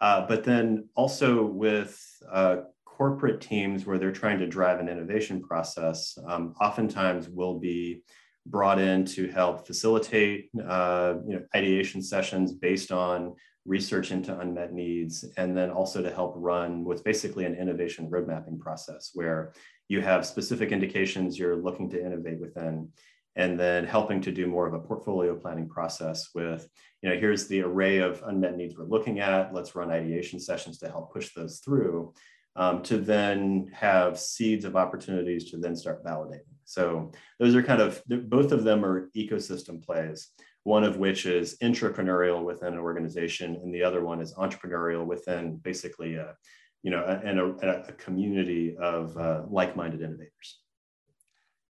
Uh, 0.00 0.26
but 0.26 0.44
then 0.44 0.88
also 0.94 1.44
with 1.44 1.98
uh, 2.30 2.56
corporate 2.84 3.40
teams 3.40 3.86
where 3.86 3.98
they're 3.98 4.12
trying 4.12 4.38
to 4.38 4.46
drive 4.46 4.78
an 4.78 4.88
innovation 4.88 5.42
process, 5.42 6.16
um, 6.26 6.54
oftentimes 6.60 7.28
will 7.28 7.58
be 7.58 8.02
brought 8.46 8.78
in 8.78 9.04
to 9.04 9.28
help 9.28 9.66
facilitate 9.66 10.50
uh, 10.66 11.14
you 11.26 11.34
know, 11.34 11.42
ideation 11.54 12.02
sessions 12.02 12.52
based 12.52 12.90
on 12.90 13.34
research 13.66 14.10
into 14.10 14.38
unmet 14.38 14.72
needs, 14.72 15.24
and 15.36 15.56
then 15.56 15.70
also 15.70 16.02
to 16.02 16.12
help 16.12 16.34
run 16.36 16.84
what's 16.84 17.02
basically 17.02 17.44
an 17.44 17.54
innovation 17.54 18.08
road 18.08 18.26
mapping 18.26 18.58
process 18.58 19.10
where 19.14 19.52
you 19.88 20.00
have 20.00 20.24
specific 20.24 20.72
indications 20.72 21.38
you're 21.38 21.56
looking 21.56 21.90
to 21.90 22.04
innovate 22.04 22.40
within 22.40 22.88
and 23.36 23.58
then 23.58 23.84
helping 23.84 24.20
to 24.20 24.32
do 24.32 24.46
more 24.46 24.66
of 24.66 24.74
a 24.74 24.78
portfolio 24.78 25.36
planning 25.36 25.68
process 25.68 26.30
with, 26.34 26.68
you 27.00 27.08
know, 27.08 27.16
here's 27.16 27.46
the 27.46 27.62
array 27.62 27.98
of 27.98 28.22
unmet 28.26 28.56
needs 28.56 28.76
we're 28.76 28.84
looking 28.84 29.20
at. 29.20 29.54
Let's 29.54 29.74
run 29.74 29.90
ideation 29.90 30.40
sessions 30.40 30.78
to 30.78 30.88
help 30.88 31.12
push 31.12 31.32
those 31.34 31.60
through 31.60 32.12
um, 32.56 32.82
to 32.82 32.98
then 32.98 33.70
have 33.72 34.18
seeds 34.18 34.64
of 34.64 34.74
opportunities 34.74 35.50
to 35.50 35.58
then 35.58 35.76
start 35.76 36.04
validating. 36.04 36.49
So 36.70 37.10
those 37.40 37.56
are 37.56 37.64
kind 37.64 37.82
of, 37.82 38.00
both 38.06 38.52
of 38.52 38.62
them 38.62 38.84
are 38.84 39.10
ecosystem 39.16 39.84
plays, 39.84 40.28
one 40.62 40.84
of 40.84 40.98
which 40.98 41.26
is 41.26 41.56
intrapreneurial 41.60 42.44
within 42.44 42.74
an 42.74 42.78
organization, 42.78 43.56
and 43.56 43.74
the 43.74 43.82
other 43.82 44.04
one 44.04 44.20
is 44.20 44.34
entrepreneurial 44.34 45.04
within 45.04 45.56
basically 45.56 46.14
a, 46.14 46.36
you 46.84 46.92
know, 46.92 47.02
a, 47.04 47.66
a, 47.66 47.82
a 47.88 47.92
community 47.94 48.76
of 48.76 49.18
uh, 49.18 49.42
like-minded 49.50 50.00
innovators. 50.00 50.60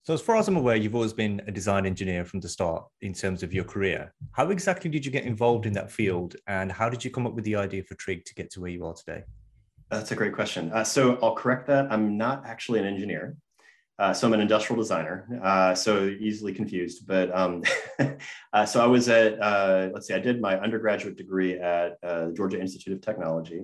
So, 0.02 0.14
as 0.14 0.20
far 0.20 0.36
as 0.36 0.48
I'm 0.48 0.56
aware, 0.56 0.74
you've 0.74 0.96
always 0.96 1.12
been 1.12 1.42
a 1.46 1.52
design 1.52 1.86
engineer 1.86 2.24
from 2.24 2.40
the 2.40 2.48
start 2.48 2.84
in 3.00 3.12
terms 3.12 3.44
of 3.44 3.54
your 3.54 3.64
career. 3.64 4.12
How 4.32 4.50
exactly 4.50 4.90
did 4.90 5.06
you 5.06 5.12
get 5.12 5.24
involved 5.24 5.64
in 5.64 5.74
that 5.74 5.92
field, 5.92 6.34
and 6.48 6.72
how 6.72 6.88
did 6.88 7.04
you 7.04 7.12
come 7.12 7.24
up 7.24 7.34
with 7.34 7.44
the 7.44 7.54
idea 7.54 7.84
for 7.84 7.94
Trig 7.94 8.24
to 8.24 8.34
get 8.34 8.50
to 8.50 8.60
where 8.60 8.70
you 8.70 8.84
are 8.84 8.94
today? 8.94 9.22
That's 9.90 10.10
a 10.10 10.16
great 10.16 10.34
question. 10.34 10.72
Uh, 10.72 10.82
so, 10.82 11.20
I'll 11.22 11.36
correct 11.36 11.68
that. 11.68 11.86
I'm 11.92 12.18
not 12.18 12.44
actually 12.44 12.80
an 12.80 12.86
engineer. 12.86 13.36
Uh, 13.98 14.14
so 14.14 14.28
I'm 14.28 14.32
an 14.32 14.40
industrial 14.40 14.80
designer, 14.80 15.26
uh, 15.42 15.74
so 15.74 16.04
easily 16.04 16.52
confused. 16.52 17.04
But 17.06 17.34
um, 17.34 17.64
uh, 18.52 18.64
so 18.64 18.80
I 18.80 18.86
was 18.86 19.08
at, 19.08 19.40
uh, 19.42 19.88
let's 19.92 20.06
see, 20.06 20.14
I 20.14 20.20
did 20.20 20.40
my 20.40 20.58
undergraduate 20.60 21.16
degree 21.16 21.58
at 21.58 21.98
uh, 22.04 22.26
the 22.26 22.32
Georgia 22.32 22.60
Institute 22.60 22.94
of 22.94 23.00
Technology, 23.00 23.62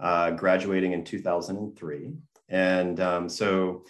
uh, 0.00 0.30
graduating 0.30 0.92
in 0.92 1.04
2003. 1.04 2.12
And 2.48 3.00
um, 3.00 3.28
so 3.28 3.84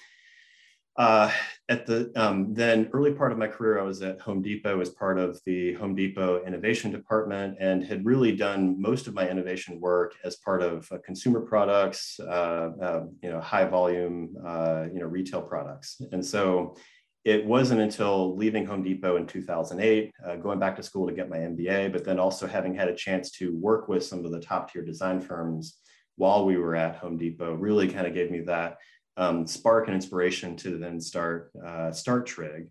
uh, 0.98 1.30
at 1.68 1.84
the 1.84 2.10
um, 2.16 2.54
then 2.54 2.88
early 2.92 3.12
part 3.12 3.32
of 3.32 3.38
my 3.38 3.48
career, 3.48 3.78
I 3.78 3.82
was 3.82 4.00
at 4.02 4.20
Home 4.20 4.40
Depot 4.40 4.80
as 4.80 4.90
part 4.90 5.18
of 5.18 5.40
the 5.44 5.74
Home 5.74 5.94
Depot 5.94 6.44
innovation 6.44 6.90
department 6.90 7.56
and 7.60 7.84
had 7.84 8.04
really 8.06 8.34
done 8.34 8.80
most 8.80 9.06
of 9.06 9.14
my 9.14 9.28
innovation 9.28 9.80
work 9.80 10.14
as 10.24 10.36
part 10.36 10.62
of 10.62 10.90
uh, 10.92 10.98
consumer 11.04 11.40
products, 11.40 12.18
uh, 12.20 12.70
um, 12.80 13.16
you 13.22 13.30
know, 13.30 13.40
high 13.40 13.64
volume, 13.64 14.36
uh, 14.46 14.84
you 14.92 15.00
know, 15.00 15.06
retail 15.06 15.42
products. 15.42 16.00
And 16.12 16.24
so 16.24 16.76
it 17.24 17.44
wasn't 17.44 17.80
until 17.80 18.36
leaving 18.36 18.64
Home 18.66 18.84
Depot 18.84 19.16
in 19.16 19.26
2008, 19.26 20.12
uh, 20.24 20.36
going 20.36 20.60
back 20.60 20.76
to 20.76 20.82
school 20.82 21.08
to 21.08 21.12
get 21.12 21.28
my 21.28 21.38
MBA, 21.38 21.92
but 21.92 22.04
then 22.04 22.20
also 22.20 22.46
having 22.46 22.74
had 22.74 22.88
a 22.88 22.94
chance 22.94 23.32
to 23.32 23.54
work 23.58 23.88
with 23.88 24.04
some 24.04 24.24
of 24.24 24.30
the 24.30 24.40
top 24.40 24.72
tier 24.72 24.82
design 24.82 25.20
firms 25.20 25.78
while 26.14 26.46
we 26.46 26.56
were 26.56 26.74
at 26.74 26.96
Home 26.96 27.18
Depot 27.18 27.54
really 27.54 27.88
kind 27.88 28.06
of 28.06 28.14
gave 28.14 28.30
me 28.30 28.40
that 28.42 28.78
um, 29.16 29.46
spark 29.46 29.86
and 29.86 29.94
inspiration 29.94 30.56
to 30.56 30.78
then 30.78 31.00
start 31.00 31.50
uh, 31.64 31.92
start 31.92 32.26
Trig. 32.26 32.68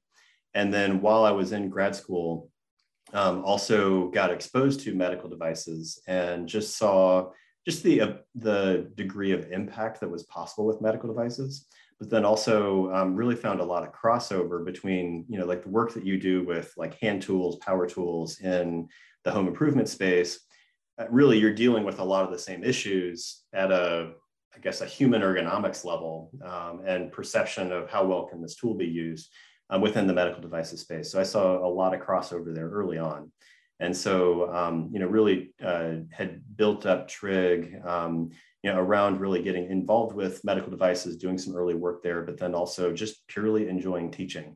And 0.54 0.74
then 0.74 1.02
while 1.02 1.26
I 1.26 1.32
was 1.32 1.52
in 1.52 1.70
grad 1.70 1.96
school, 1.96 2.50
um, 3.14 3.44
also 3.44 4.10
got 4.10 4.32
exposed 4.32 4.82
to 4.82 4.96
medical 4.96 5.30
devices 5.30 6.02
and 6.08 6.48
just 6.48 6.78
saw 6.78 7.32
just 7.66 7.84
the 7.84 8.02
uh, 8.02 8.14
the 8.36 8.92
degree 8.96 9.32
of 9.32 9.52
impact 9.52 10.00
that 10.00 10.10
was 10.10 10.24
possible 10.24 10.66
with 10.66 10.82
medical 10.82 11.10
devices. 11.10 11.68
But 12.00 12.10
then 12.10 12.26
also 12.26 12.92
um, 12.94 13.16
really 13.16 13.36
found 13.36 13.62
a 13.62 13.66
lot 13.66 13.84
of 13.84 13.94
crossover 13.94 14.64
between 14.66 15.26
you 15.28 15.40
know 15.40 15.46
like 15.46 15.64
the 15.64 15.70
work 15.70 15.94
that 15.94 16.06
you 16.06 16.20
do 16.20 16.44
with 16.44 16.74
like 16.78 17.00
hand 17.00 17.22
tools, 17.22 17.58
power 17.58 17.88
tools 17.88 18.40
in 18.40 18.88
the 19.24 19.32
home 19.32 19.48
improvement 19.48 19.90
space. 19.90 20.40
Uh, 20.98 21.06
really, 21.10 21.38
you're 21.38 21.54
dealing 21.54 21.84
with 21.84 22.00
a 22.00 22.04
lot 22.04 22.26
of 22.26 22.32
the 22.32 22.40
same 22.40 22.64
issues 22.64 23.44
at 23.54 23.72
a 23.72 24.14
I 24.56 24.60
guess, 24.60 24.82
a 24.82 24.86
human 24.86 25.22
ergonomics 25.22 25.84
level 25.84 26.32
um, 26.44 26.82
and 26.86 27.12
perception 27.12 27.72
of 27.72 27.90
how 27.90 28.06
well 28.06 28.26
can 28.26 28.42
this 28.42 28.56
tool 28.56 28.74
be 28.74 28.86
used 28.86 29.30
um, 29.70 29.82
within 29.82 30.08
the 30.08 30.14
medical 30.14 30.42
devices 30.42 30.82
space. 30.82 31.12
So 31.12 31.20
I 31.20 31.24
saw 31.24 31.66
a 31.66 31.68
lot 31.68 31.94
of 31.94 32.02
crossover 32.02 32.54
there 32.54 32.70
early 32.70 32.98
on. 32.98 33.32
And 33.80 33.96
so, 33.96 34.54
um, 34.56 34.90
you 34.94 35.00
know, 35.00 35.08
really 35.08 35.54
uh, 35.64 35.96
had 36.10 36.42
built 36.56 36.86
up 36.86 37.10
Trig, 37.10 37.82
um, 37.86 38.32
you 38.64 38.72
know, 38.72 38.80
around 38.80 39.20
really 39.20 39.42
getting 39.44 39.70
involved 39.70 40.16
with 40.16 40.44
medical 40.46 40.72
devices, 40.72 41.18
doing 41.18 41.38
some 41.38 41.56
early 41.56 41.76
work 41.76 42.02
there, 42.02 42.22
but 42.22 42.38
then 42.38 42.56
also 42.56 42.94
just 42.94 43.28
purely 43.28 43.68
enjoying 43.68 44.12
teaching 44.12 44.56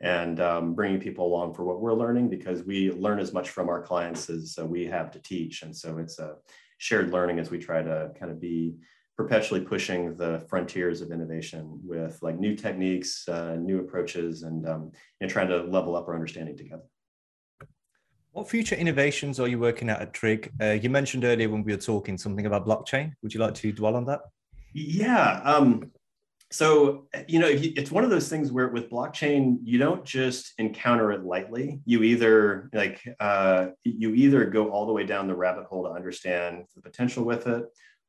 and 0.00 0.40
um, 0.40 0.74
bringing 0.74 1.00
people 1.00 1.26
along 1.26 1.54
for 1.54 1.64
what 1.64 1.80
we're 1.80 1.94
learning 1.94 2.28
because 2.28 2.64
we 2.64 2.90
learn 2.90 3.20
as 3.20 3.32
much 3.32 3.50
from 3.50 3.68
our 3.68 3.80
clients 3.80 4.28
as 4.28 4.58
uh, 4.60 4.66
we 4.66 4.84
have 4.84 5.10
to 5.12 5.20
teach. 5.20 5.62
And 5.62 5.74
so 5.74 5.98
it's 5.98 6.18
a 6.18 6.34
shared 6.78 7.12
learning 7.12 7.38
as 7.38 7.50
we 7.50 7.58
try 7.58 7.82
to 7.82 8.10
kind 8.18 8.30
of 8.30 8.40
be 8.40 8.74
perpetually 9.16 9.62
pushing 9.62 10.14
the 10.16 10.44
frontiers 10.48 11.00
of 11.00 11.10
innovation 11.10 11.80
with 11.82 12.18
like 12.22 12.38
new 12.38 12.54
techniques, 12.54 13.26
uh, 13.28 13.56
new 13.56 13.80
approaches, 13.80 14.42
and, 14.42 14.68
um, 14.68 14.92
and 15.20 15.30
trying 15.30 15.48
to 15.48 15.62
level 15.62 15.96
up 15.96 16.06
our 16.08 16.14
understanding 16.14 16.56
together. 16.56 16.82
What 18.32 18.50
future 18.50 18.76
innovations 18.76 19.40
are 19.40 19.48
you 19.48 19.58
working 19.58 19.88
at 19.88 20.02
at 20.02 20.12
Trig? 20.12 20.52
Uh, 20.60 20.72
you 20.72 20.90
mentioned 20.90 21.24
earlier 21.24 21.48
when 21.48 21.64
we 21.64 21.72
were 21.72 21.78
talking 21.78 22.18
something 22.18 22.44
about 22.44 22.66
blockchain. 22.66 23.14
Would 23.22 23.32
you 23.32 23.40
like 23.40 23.54
to 23.54 23.72
dwell 23.72 23.96
on 23.96 24.04
that? 24.04 24.20
Yeah. 24.74 25.40
Um, 25.42 25.90
so 26.52 27.08
you 27.26 27.40
know 27.40 27.48
it's 27.50 27.90
one 27.90 28.04
of 28.04 28.10
those 28.10 28.28
things 28.28 28.52
where 28.52 28.68
with 28.68 28.88
blockchain 28.88 29.58
you 29.64 29.78
don't 29.78 30.04
just 30.04 30.52
encounter 30.58 31.10
it 31.10 31.24
lightly 31.24 31.80
you 31.84 32.04
either 32.04 32.70
like 32.72 33.02
uh, 33.18 33.68
you 33.82 34.14
either 34.14 34.44
go 34.44 34.70
all 34.70 34.86
the 34.86 34.92
way 34.92 35.04
down 35.04 35.26
the 35.26 35.34
rabbit 35.34 35.64
hole 35.64 35.82
to 35.84 35.90
understand 35.90 36.64
the 36.76 36.80
potential 36.80 37.24
with 37.24 37.48
it 37.48 37.64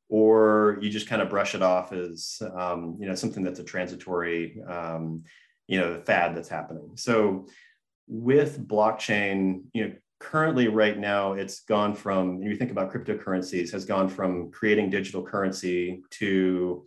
or 0.10 0.78
you 0.82 0.90
just 0.90 1.08
kind 1.08 1.22
of 1.22 1.30
brush 1.30 1.56
it 1.56 1.62
off 1.62 1.92
as 1.92 2.42
um, 2.56 2.98
you 3.00 3.08
know 3.08 3.16
something 3.16 3.44
that's 3.44 3.60
a 3.60 3.64
transitory 3.64 4.62
um, 4.68 5.24
you 5.68 5.80
know 5.80 6.00
fad 6.06 6.36
that's 6.36 6.50
happening 6.50 6.92
so 6.96 7.46
with 8.08 8.66
blockchain 8.68 9.64
you 9.74 9.88
know 9.88 9.94
currently 10.20 10.68
right 10.68 10.98
now 10.98 11.34
it's 11.34 11.62
gone 11.62 11.94
from 11.94 12.42
you 12.42 12.56
think 12.56 12.72
about 12.72 12.92
cryptocurrencies 12.92 13.72
has 13.72 13.86
gone 13.86 14.10
from 14.10 14.50
creating 14.52 14.90
digital 14.90 15.22
currency 15.22 16.02
to 16.10 16.86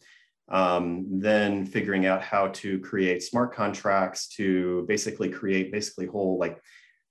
um, 0.48 1.06
then 1.08 1.64
figuring 1.64 2.06
out 2.06 2.22
how 2.22 2.48
to 2.48 2.80
create 2.80 3.22
smart 3.22 3.54
contracts 3.54 4.28
to 4.28 4.84
basically 4.88 5.28
create 5.28 5.70
basically 5.70 6.06
whole 6.06 6.38
like 6.38 6.60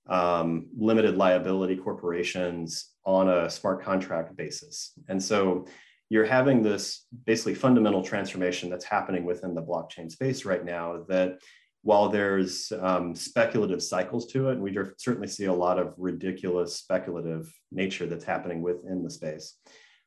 um, 0.08 0.66
limited 0.76 1.16
liability 1.16 1.76
corporations 1.76 2.90
on 3.04 3.28
a 3.28 3.48
smart 3.48 3.82
contract 3.82 4.36
basis. 4.36 4.92
And 5.08 5.22
so 5.22 5.66
you're 6.10 6.26
having 6.26 6.62
this 6.62 7.06
basically 7.24 7.54
fundamental 7.54 8.02
transformation 8.02 8.68
that's 8.68 8.84
happening 8.84 9.24
within 9.24 9.54
the 9.54 9.62
blockchain 9.62 10.10
space 10.10 10.44
right 10.44 10.64
now 10.64 11.04
that 11.08 11.38
while 11.82 12.08
there's 12.10 12.72
um, 12.80 13.14
speculative 13.14 13.82
cycles 13.82 14.26
to 14.26 14.50
it, 14.50 14.54
and 14.54 14.62
we 14.62 14.76
certainly 14.98 15.28
see 15.28 15.46
a 15.46 15.52
lot 15.52 15.78
of 15.78 15.94
ridiculous 15.96 16.76
speculative 16.76 17.50
nature 17.72 18.06
that's 18.06 18.24
happening 18.24 18.60
within 18.60 19.02
the 19.02 19.08
space. 19.08 19.56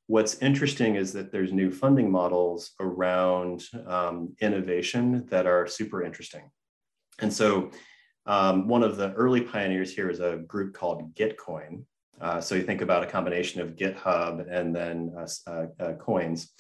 What's 0.07 0.37
interesting 0.39 0.95
is 0.95 1.13
that 1.13 1.31
there's 1.31 1.53
new 1.53 1.71
funding 1.71 2.11
models 2.11 2.71
around 2.79 3.63
um, 3.87 4.35
innovation 4.41 5.25
that 5.31 5.47
are 5.47 5.65
super 5.65 6.03
interesting. 6.03 6.43
And 7.19 7.33
so 7.33 7.71
um, 8.25 8.67
one 8.67 8.83
of 8.83 8.97
the 8.97 9.13
early 9.13 9.41
pioneers 9.41 9.95
here 9.95 10.09
is 10.09 10.19
a 10.19 10.37
group 10.45 10.73
called 10.73 11.15
Gitcoin. 11.15 11.85
Uh, 12.23 12.39
so 12.39 12.55
you 12.55 12.63
think 12.63 12.81
about 12.81 13.03
a 13.03 13.05
combination 13.05 13.59
of 13.59 13.75
GitHub 13.75 14.49
and 14.49 14.73
then 14.73 15.13
uh, 15.17 15.27
uh, 15.45 15.65
uh, 15.77 15.93
coins. 15.95 16.53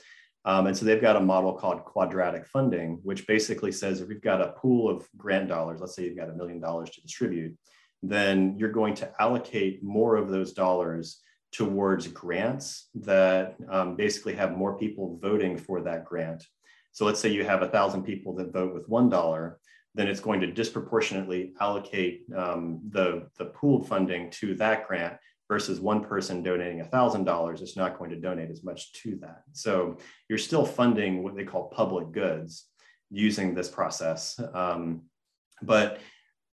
Um, 0.43 0.67
and 0.67 0.75
so 0.75 0.83
they've 0.83 1.01
got 1.01 1.15
a 1.15 1.21
model 1.21 1.53
called 1.53 1.85
quadratic 1.85 2.45
funding, 2.45 2.99
which 3.03 3.25
basically 3.27 3.71
says 3.71 4.01
if 4.01 4.09
you've 4.09 4.21
got 4.21 4.41
a 4.41 4.51
pool 4.57 4.89
of 4.89 5.07
grant 5.15 5.47
dollars, 5.47 5.79
let's 5.79 5.95
say 5.95 6.03
you've 6.03 6.17
got 6.17 6.29
a 6.29 6.33
million 6.33 6.59
dollars 6.59 6.89
to 6.91 7.01
distribute, 7.01 7.55
then 8.01 8.57
you're 8.57 8.73
going 8.73 8.93
to 8.95 9.09
allocate 9.21 9.81
more 9.81 10.17
of 10.17 10.29
those 10.29 10.51
dollars 10.51 11.21
towards 11.53 12.07
grants 12.07 12.89
that 12.95 13.55
um, 13.69 13.95
basically 13.95 14.33
have 14.33 14.57
more 14.57 14.77
people 14.77 15.17
voting 15.21 15.57
for 15.57 15.79
that 15.81 16.03
grant. 16.03 16.45
So 16.91 17.05
let's 17.05 17.21
say 17.21 17.29
you 17.29 17.45
have 17.45 17.61
a 17.61 17.69
thousand 17.69 18.03
people 18.03 18.35
that 18.35 18.51
vote 18.51 18.73
with 18.73 18.89
one 18.89 19.07
dollar, 19.07 19.59
then 19.95 20.09
it's 20.09 20.19
going 20.19 20.41
to 20.41 20.47
disproportionately 20.47 21.53
allocate 21.61 22.23
um, 22.35 22.81
the, 22.89 23.29
the 23.37 23.45
pooled 23.45 23.87
funding 23.87 24.29
to 24.31 24.55
that 24.55 24.87
grant 24.87 25.15
versus 25.47 25.79
one 25.79 26.03
person 26.03 26.41
donating 26.41 26.81
a 26.81 26.85
thousand 26.85 27.25
dollars 27.25 27.61
it's 27.61 27.77
not 27.77 27.97
going 27.97 28.09
to 28.09 28.19
donate 28.19 28.49
as 28.49 28.63
much 28.63 28.93
to 28.93 29.17
that. 29.17 29.43
So 29.51 29.97
you're 30.29 30.37
still 30.37 30.65
funding 30.65 31.23
what 31.23 31.35
they 31.35 31.43
call 31.43 31.69
public 31.69 32.11
goods 32.11 32.65
using 33.09 33.53
this 33.53 33.69
process. 33.69 34.39
Um, 34.53 35.03
but 35.61 35.99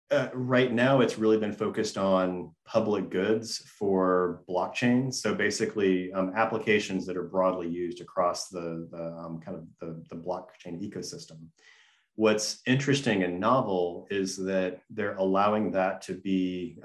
uh, 0.09 0.29
right 0.33 0.71
now 0.71 1.01
it's 1.01 1.17
really 1.17 1.37
been 1.37 1.51
focused 1.51 1.97
on 1.97 2.51
public 2.65 3.09
goods 3.09 3.57
for 3.77 4.43
blockchain. 4.49 5.13
So 5.13 5.35
basically 5.35 6.13
um, 6.13 6.31
applications 6.35 7.05
that 7.05 7.17
are 7.17 7.27
broadly 7.27 7.67
used 7.67 7.99
across 7.99 8.47
the, 8.47 8.87
the 8.89 9.03
um, 9.03 9.41
kind 9.43 9.57
of 9.57 9.67
the, 9.81 10.01
the 10.09 10.15
blockchain 10.15 10.81
ecosystem. 10.81 11.47
What's 12.15 12.61
interesting 12.65 13.23
and 13.23 13.39
novel 13.39 14.07
is 14.09 14.37
that 14.37 14.81
they're 14.89 15.15
allowing 15.17 15.71
that 15.71 16.01
to 16.03 16.13
be 16.13 16.79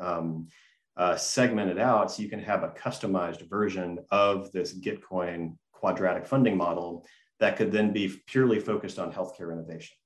uh, 0.96 1.16
segmented 1.16 1.78
out 1.78 2.11
so 2.11 2.22
you 2.22 2.28
can 2.28 2.42
have 2.42 2.62
a 2.62 2.68
customized 2.68 3.49
version 3.49 3.99
of 4.11 4.52
this 4.52 4.78
gitcoin 4.78 5.56
quadratic 5.72 6.26
funding 6.26 6.56
model 6.56 7.04
that 7.40 7.56
could 7.56 7.72
then 7.72 7.92
be 7.92 8.12
purely 8.26 8.61
focused 8.61 8.99
on 8.99 9.12
healthcare 9.12 9.52
innovation 9.52 9.96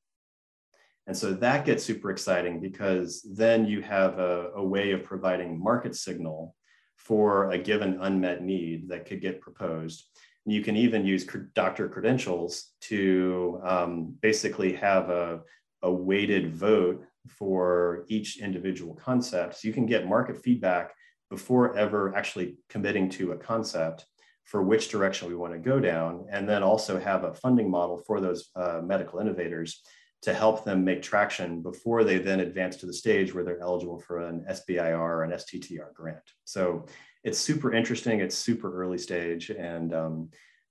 and 1.07 1.17
so 1.17 1.33
that 1.35 1.65
gets 1.65 1.85
super 1.85 2.11
exciting 2.11 2.61
because 2.61 3.23
then 3.23 3.65
you 3.65 3.81
have 3.83 4.19
a, 4.19 4.51
a 4.57 4.65
way 4.65 4.91
of 4.91 5.05
providing 5.05 5.63
market 5.63 5.95
signal 5.95 6.55
for 6.97 7.51
a 7.51 7.59
given 7.59 7.99
unmet 8.01 8.43
need 8.43 8.89
that 8.89 9.07
could 9.07 9.21
get 9.21 9.41
proposed. 9.41 10.05
And 10.45 10.53
you 10.53 10.63
can 10.63 10.77
even 10.77 11.07
use 11.07 11.27
doctor 11.55 11.89
credentials 11.89 12.73
to 12.83 13.61
um, 13.65 14.17
basically 14.21 14.73
have 14.75 15.11
a, 15.11 15.41
a 15.83 15.93
weighted 15.93 16.53
vote 16.53 17.05
for 17.27 18.05
each 18.09 18.41
individual 18.41 18.95
concept. 18.95 19.57
So 19.57 19.69
you 19.69 19.75
can 19.75 19.87
get 19.87 20.07
market 20.07 20.43
feedback 20.43 20.95
before 21.31 21.77
ever 21.77 22.15
actually 22.15 22.57
committing 22.69 23.09
to 23.11 23.33
a 23.33 23.37
concept 23.37 24.07
for 24.45 24.63
which 24.63 24.89
direction 24.89 25.29
we 25.29 25.35
want 25.35 25.53
to 25.53 25.59
go 25.59 25.81
down, 25.81 26.27
and 26.31 26.49
then 26.49 26.63
also 26.63 27.01
have 27.01 27.25
a 27.25 27.35
funding 27.35 27.69
model 27.69 27.99
for 28.07 28.21
those 28.21 28.51
uh, 28.55 28.81
medical 28.83 29.19
innovators 29.19 29.83
to 30.23 30.33
help 30.33 30.65
them 30.65 30.85
make 30.85 31.03
traction 31.03 31.63
before 31.63 32.05
they 32.05 32.19
then 32.19 32.41
advance 32.41 32.77
to 32.77 32.87
the 32.87 32.93
stage 32.93 33.35
where 33.35 33.45
they're 33.45 33.61
eligible 33.61 33.99
for 33.99 34.21
an 34.21 34.45
SBIR 34.49 34.99
or 34.99 35.23
an 35.25 35.33
STTR 35.33 35.93
grant. 35.95 36.33
So 36.45 36.87
it's 37.25 37.39
super 37.39 37.73
interesting. 37.75 38.21
It's 38.21 38.37
super 38.37 38.81
early 38.81 38.99
stage. 38.99 39.51
And 39.51 39.93
um, 39.93 40.31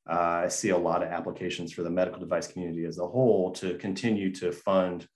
uh, 0.09 0.43
I 0.43 0.47
see 0.47 0.69
a 0.69 0.77
lot 0.77 1.03
of 1.03 1.09
applications 1.09 1.73
for 1.73 1.83
the 1.83 1.89
medical 1.89 2.19
device 2.19 2.47
community 2.47 2.85
as 2.85 2.97
a 2.97 3.07
whole 3.07 3.51
to 3.53 3.77
continue 3.77 4.33
to 4.35 4.51
fund 4.51 5.07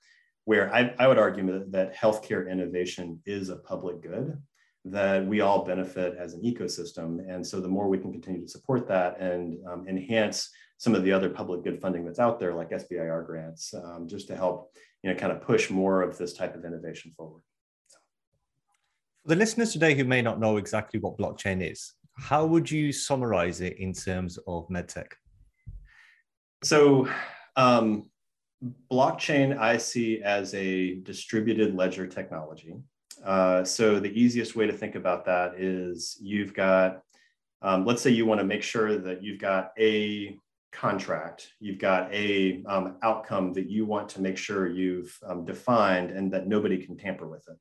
where 0.49 0.73
I, 0.73 0.91
I 0.97 1.07
would 1.07 1.19
argue 1.19 1.63
that, 1.69 1.95
healthcare 1.95 2.51
innovation 2.51 3.21
is 3.27 3.49
a 3.49 3.55
public 3.55 4.01
good 4.01 4.35
that 4.83 5.23
we 5.23 5.41
all 5.41 5.63
benefit 5.63 6.15
as 6.17 6.33
an 6.33 6.41
ecosystem. 6.41 7.19
And 7.31 7.45
so 7.45 7.59
the 7.59 7.67
more 7.67 7.87
we 7.87 7.99
can 7.99 8.11
continue 8.11 8.41
to 8.41 8.47
support 8.47 8.87
that 8.87 9.19
and 9.19 9.59
um, 9.67 9.87
enhance 9.87 10.49
some 10.79 10.95
of 10.95 11.03
the 11.03 11.11
other 11.11 11.29
public 11.29 11.63
good 11.63 11.79
funding 11.79 12.03
that's 12.03 12.17
out 12.17 12.39
there, 12.39 12.55
like 12.55 12.71
SBIR 12.71 13.27
grants, 13.27 13.75
um, 13.75 14.07
just 14.07 14.27
to 14.29 14.35
help 14.35 14.73
you 15.03 15.11
know 15.11 15.15
kind 15.15 15.31
of 15.31 15.39
push 15.39 15.69
more 15.69 16.01
of 16.01 16.17
this 16.17 16.33
type 16.33 16.55
of 16.55 16.65
innovation 16.65 17.11
forward. 17.15 17.43
For 19.21 19.29
the 19.29 19.35
listeners 19.35 19.71
today 19.71 19.93
who 19.93 20.03
may 20.03 20.23
not 20.23 20.39
know 20.39 20.57
exactly 20.57 20.99
what 20.99 21.19
blockchain 21.19 21.61
is, 21.61 21.93
how 22.17 22.47
would 22.47 22.71
you 22.71 22.91
summarize 22.91 23.61
it 23.61 23.77
in 23.77 23.93
terms 23.93 24.39
of 24.47 24.67
medtech? 24.69 25.11
So, 26.63 27.07
um, 27.55 28.09
blockchain 28.91 29.57
I 29.57 29.77
see 29.77 30.21
as 30.21 30.53
a 30.53 30.95
distributed 30.95 31.75
ledger 31.75 32.07
technology. 32.07 32.75
Uh, 33.23 33.63
so 33.63 33.99
the 33.99 34.11
easiest 34.11 34.55
way 34.55 34.65
to 34.67 34.73
think 34.73 34.95
about 34.95 35.25
that 35.25 35.55
is 35.55 36.17
you've 36.21 36.53
got, 36.53 37.01
um, 37.61 37.85
let's 37.85 38.01
say 38.01 38.11
you 38.11 38.25
want 38.25 38.39
to 38.39 38.45
make 38.45 38.63
sure 38.63 38.97
that 38.97 39.23
you've 39.23 39.39
got 39.39 39.71
a 39.77 40.37
contract, 40.71 41.53
you've 41.59 41.79
got 41.79 42.13
a 42.13 42.63
um, 42.67 42.97
outcome 43.01 43.53
that 43.53 43.69
you 43.69 43.85
want 43.85 44.07
to 44.09 44.21
make 44.21 44.37
sure 44.37 44.67
you've 44.67 45.17
um, 45.25 45.45
defined 45.45 46.11
and 46.11 46.31
that 46.31 46.47
nobody 46.47 46.77
can 46.77 46.97
tamper 46.97 47.27
with 47.27 47.47
it. 47.49 47.57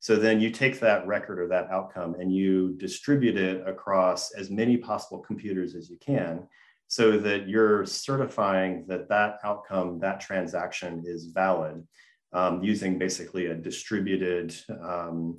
So 0.00 0.16
then 0.16 0.40
you 0.40 0.50
take 0.50 0.80
that 0.80 1.06
record 1.06 1.38
or 1.38 1.46
that 1.48 1.70
outcome 1.70 2.16
and 2.18 2.34
you 2.34 2.74
distribute 2.78 3.36
it 3.36 3.66
across 3.68 4.32
as 4.32 4.50
many 4.50 4.78
possible 4.78 5.18
computers 5.18 5.74
as 5.74 5.90
you 5.90 5.98
can 5.98 6.48
so 6.90 7.16
that 7.16 7.48
you're 7.48 7.86
certifying 7.86 8.84
that 8.88 9.08
that 9.08 9.38
outcome, 9.44 10.00
that 10.00 10.18
transaction 10.18 11.04
is 11.06 11.26
valid 11.26 11.86
um, 12.32 12.64
using 12.64 12.98
basically 12.98 13.46
a 13.46 13.54
distributed 13.54 14.52
um, 14.82 15.38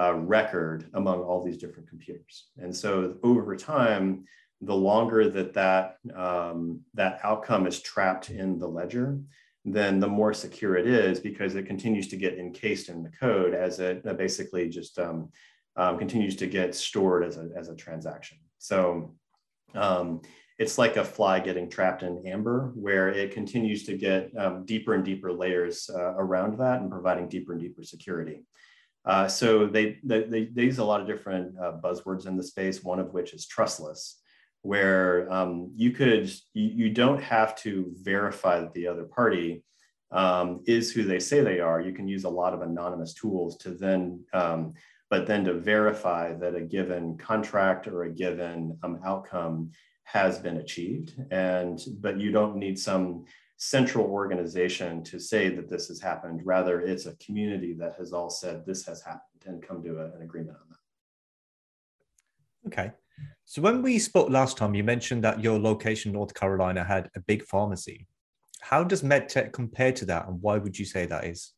uh, 0.00 0.14
record 0.14 0.88
among 0.94 1.20
all 1.20 1.44
these 1.44 1.58
different 1.58 1.86
computers. 1.86 2.46
And 2.56 2.74
so 2.74 3.16
over 3.22 3.54
time, 3.58 4.24
the 4.62 4.74
longer 4.74 5.28
that 5.28 5.52
that, 5.52 5.98
um, 6.14 6.80
that 6.94 7.20
outcome 7.22 7.66
is 7.66 7.82
trapped 7.82 8.30
in 8.30 8.58
the 8.58 8.66
ledger, 8.66 9.20
then 9.66 10.00
the 10.00 10.08
more 10.08 10.32
secure 10.32 10.78
it 10.78 10.86
is 10.86 11.20
because 11.20 11.56
it 11.56 11.66
continues 11.66 12.08
to 12.08 12.16
get 12.16 12.38
encased 12.38 12.88
in 12.88 13.02
the 13.02 13.10
code 13.10 13.52
as 13.52 13.80
it 13.80 14.02
basically 14.16 14.70
just 14.70 14.98
um, 14.98 15.28
um, 15.76 15.98
continues 15.98 16.36
to 16.36 16.46
get 16.46 16.74
stored 16.74 17.22
as 17.22 17.36
a, 17.36 17.50
as 17.54 17.68
a 17.68 17.76
transaction. 17.76 18.38
So 18.56 19.14
um, 19.74 20.22
it's 20.58 20.78
like 20.78 20.96
a 20.96 21.04
fly 21.04 21.38
getting 21.40 21.68
trapped 21.68 22.02
in 22.02 22.26
amber, 22.26 22.72
where 22.74 23.10
it 23.10 23.32
continues 23.32 23.84
to 23.84 23.96
get 23.96 24.30
um, 24.38 24.64
deeper 24.64 24.94
and 24.94 25.04
deeper 25.04 25.32
layers 25.32 25.90
uh, 25.94 26.14
around 26.14 26.58
that 26.58 26.80
and 26.80 26.90
providing 26.90 27.28
deeper 27.28 27.52
and 27.52 27.60
deeper 27.60 27.82
security. 27.82 28.42
Uh, 29.04 29.28
so 29.28 29.66
they, 29.66 29.98
they, 30.02 30.48
they, 30.52 30.62
use 30.62 30.78
a 30.78 30.84
lot 30.84 31.00
of 31.00 31.06
different 31.06 31.54
uh, 31.58 31.72
buzzwords 31.82 32.26
in 32.26 32.36
the 32.36 32.42
space, 32.42 32.82
one 32.82 32.98
of 32.98 33.12
which 33.12 33.34
is 33.34 33.46
trustless, 33.46 34.20
where 34.62 35.32
um, 35.32 35.70
you 35.76 35.92
could 35.92 36.28
you, 36.54 36.70
you, 36.74 36.90
don't 36.90 37.22
have 37.22 37.54
to 37.54 37.94
verify 38.00 38.58
that 38.58 38.74
the 38.74 38.88
other 38.88 39.04
party 39.04 39.62
um, 40.10 40.60
is 40.66 40.90
who 40.90 41.04
they 41.04 41.20
say 41.20 41.40
they 41.40 41.60
are. 41.60 41.80
You 41.80 41.92
can 41.92 42.08
use 42.08 42.24
a 42.24 42.28
lot 42.28 42.52
of 42.52 42.62
anonymous 42.62 43.14
tools 43.14 43.56
to 43.58 43.70
then, 43.70 44.24
um, 44.32 44.74
but 45.08 45.24
then 45.24 45.44
to 45.44 45.54
verify 45.54 46.32
that 46.32 46.56
a 46.56 46.62
given 46.62 47.16
contract 47.16 47.86
or 47.86 48.04
a 48.04 48.10
given 48.10 48.76
um, 48.82 48.98
outcome 49.04 49.70
has 50.06 50.38
been 50.38 50.58
achieved. 50.58 51.14
And 51.30 51.78
but 52.00 52.18
you 52.18 52.30
don't 52.32 52.56
need 52.56 52.78
some 52.78 53.24
central 53.58 54.06
organization 54.06 55.02
to 55.02 55.18
say 55.18 55.48
that 55.48 55.68
this 55.68 55.88
has 55.88 56.00
happened. 56.00 56.40
Rather, 56.44 56.80
it's 56.80 57.06
a 57.06 57.16
community 57.16 57.74
that 57.74 57.94
has 57.98 58.12
all 58.12 58.30
said 58.30 58.64
this 58.64 58.86
has 58.86 59.02
happened 59.02 59.42
and 59.46 59.62
come 59.62 59.82
to 59.82 59.98
a, 59.98 60.06
an 60.16 60.22
agreement 60.22 60.56
on 60.56 60.68
that. 60.70 60.78
Okay. 62.68 62.92
So 63.44 63.62
when 63.62 63.82
we 63.82 63.98
spoke 63.98 64.28
last 64.30 64.56
time, 64.56 64.74
you 64.74 64.84
mentioned 64.84 65.24
that 65.24 65.42
your 65.42 65.58
location, 65.58 66.12
North 66.12 66.34
Carolina, 66.34 66.84
had 66.84 67.10
a 67.16 67.20
big 67.20 67.42
pharmacy. 67.44 68.06
How 68.60 68.84
does 68.84 69.02
MedTech 69.02 69.52
compare 69.52 69.92
to 69.92 70.04
that, 70.06 70.26
and 70.26 70.42
why 70.42 70.58
would 70.58 70.78
you 70.78 70.84
say 70.84 71.06
that 71.06 71.24
is? 71.24 71.52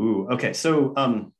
Ooh, 0.00 0.28
okay. 0.30 0.52
So, 0.52 0.92
um, 0.96 1.32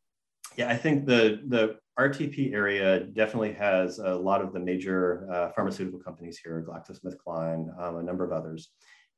yeah, 0.57 0.71
I 0.71 0.77
think 0.77 1.07
the 1.07 1.41
the 1.47 1.77
RTP 1.99 2.53
area 2.53 3.01
definitely 3.01 3.53
has 3.53 3.99
a 3.99 4.15
lot 4.15 4.43
of 4.43 4.53
the 4.53 4.59
major 4.59 5.29
uh, 5.31 5.51
pharmaceutical 5.51 6.01
companies 6.01 6.39
here, 6.39 6.67
GlaxoSmithKline, 6.69 7.81
um, 7.81 7.97
a 7.97 8.03
number 8.03 8.25
of 8.25 8.33
others. 8.33 8.71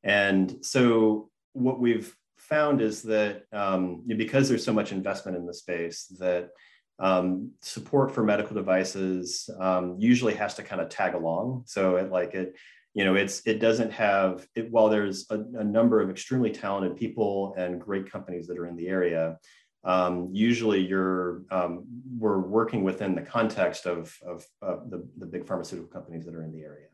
And 0.04 0.58
so 0.62 1.30
what 1.52 1.80
we've 1.80 2.14
found 2.36 2.80
is 2.80 3.02
that 3.02 3.44
um, 3.52 4.04
because 4.06 4.48
there's 4.48 4.64
so 4.64 4.72
much 4.72 4.92
investment 4.92 5.36
in 5.36 5.46
the 5.46 5.54
space 5.54 6.06
that 6.18 6.50
um, 6.98 7.52
support 7.60 8.10
for 8.10 8.22
medical 8.22 8.54
devices 8.54 9.50
um, 9.58 9.96
usually 9.98 10.34
has 10.34 10.54
to 10.54 10.62
kind 10.62 10.80
of 10.80 10.88
tag 10.88 11.14
along. 11.14 11.64
So 11.66 11.96
it 11.96 12.10
like 12.10 12.34
it, 12.34 12.54
you 12.94 13.04
know, 13.04 13.14
it's 13.14 13.42
it 13.46 13.58
doesn't 13.58 13.92
have 13.92 14.46
it, 14.54 14.70
while 14.70 14.88
there's 14.88 15.26
a, 15.30 15.38
a 15.58 15.64
number 15.64 16.00
of 16.00 16.08
extremely 16.08 16.50
talented 16.50 16.96
people 16.96 17.54
and 17.58 17.80
great 17.80 18.10
companies 18.10 18.46
that 18.46 18.58
are 18.58 18.66
in 18.66 18.76
the 18.76 18.88
area. 18.88 19.38
Um, 19.84 20.30
usually 20.32 20.80
you're 20.84 21.42
um, 21.50 21.84
we're 22.18 22.40
working 22.40 22.82
within 22.82 23.14
the 23.14 23.22
context 23.22 23.86
of, 23.86 24.16
of, 24.26 24.44
of 24.62 24.90
the, 24.90 25.06
the 25.18 25.26
big 25.26 25.46
pharmaceutical 25.46 25.90
companies 25.90 26.24
that 26.24 26.34
are 26.34 26.42
in 26.42 26.52
the 26.52 26.62
area. 26.62 26.88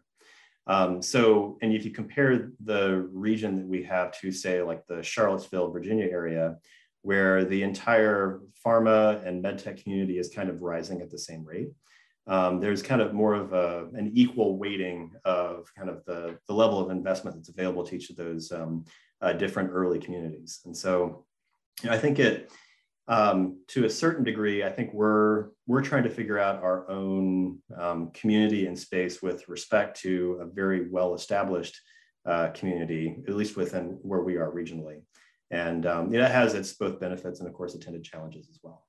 Um, 0.67 1.03
so, 1.03 1.59
and 1.63 1.73
if 1.75 1.85
you 1.85 1.91
compare 1.91 2.51
the 2.65 3.09
region 3.13 3.57
that 3.57 3.67
we 3.67 3.83
have 3.85 4.19
to 4.21 4.31
say 4.31 4.63
like 4.63 4.87
the 4.87 5.03
Charlottesville, 5.03 5.71
Virginia 5.71 6.07
area, 6.07 6.57
where 7.03 7.45
the 7.45 7.63
entire 7.63 8.41
pharma 8.65 9.25
and 9.27 9.43
medtech 9.43 9.83
community 9.83 10.19
is 10.19 10.29
kind 10.29 10.49
of 10.49 10.63
rising 10.63 11.01
at 11.01 11.11
the 11.11 11.19
same 11.19 11.45
rate. 11.45 11.71
Um, 12.29 12.61
there's 12.61 12.83
kind 12.83 13.01
of 13.01 13.13
more 13.13 13.35
of 13.35 13.53
a, 13.53 13.89
an 13.95 14.13
equal 14.15 14.57
weighting 14.57 15.11
of 15.25 15.69
kind 15.77 15.91
of 15.91 16.05
the, 16.05 16.39
the 16.47 16.55
level 16.55 16.79
of 16.79 16.91
investment 16.91 17.35
that's 17.35 17.49
available 17.49 17.83
to 17.85 17.97
each 17.97 18.11
of 18.11 18.17
those 18.17 18.53
um, 18.53 18.85
uh, 19.21 19.33
different 19.33 19.71
early 19.73 19.99
communities. 19.99 20.61
And 20.65 20.77
so 20.77 21.25
you 21.83 21.91
know, 21.91 21.97
I 21.97 21.99
think 21.99 22.21
it, 22.21 22.53
um, 23.13 23.59
to 23.69 23.85
a 23.85 23.91
certain 23.91 24.25
degree, 24.25 24.65
I 24.65 24.71
think 24.71 24.95
we're 24.95 25.49
we're 25.67 25.83
trying 25.83 26.05
to 26.05 26.09
figure 26.11 26.39
out 26.39 26.63
our 26.63 26.89
own 26.91 27.59
um, 27.79 28.11
community 28.13 28.67
and 28.67 28.79
space 28.79 29.21
with 29.21 29.47
respect 29.49 30.01
to 30.01 30.39
a 30.41 30.47
very 30.47 30.89
well 30.89 31.15
established 31.15 31.79
uh, 32.25 32.49
community, 32.55 33.23
at 33.29 33.35
least 33.35 33.55
within 33.55 33.99
where 34.01 34.23
we 34.23 34.37
are 34.37 34.51
regionally, 34.51 35.03
and 35.51 35.85
um, 35.85 36.15
it 36.15 36.23
has 36.23 36.55
its 36.55 36.73
both 36.73 36.99
benefits 37.01 37.41
and 37.41 37.49
of 37.49 37.55
course 37.55 37.75
attended 37.75 38.03
challenges 38.03 38.49
as 38.49 38.59
well. 38.63 38.87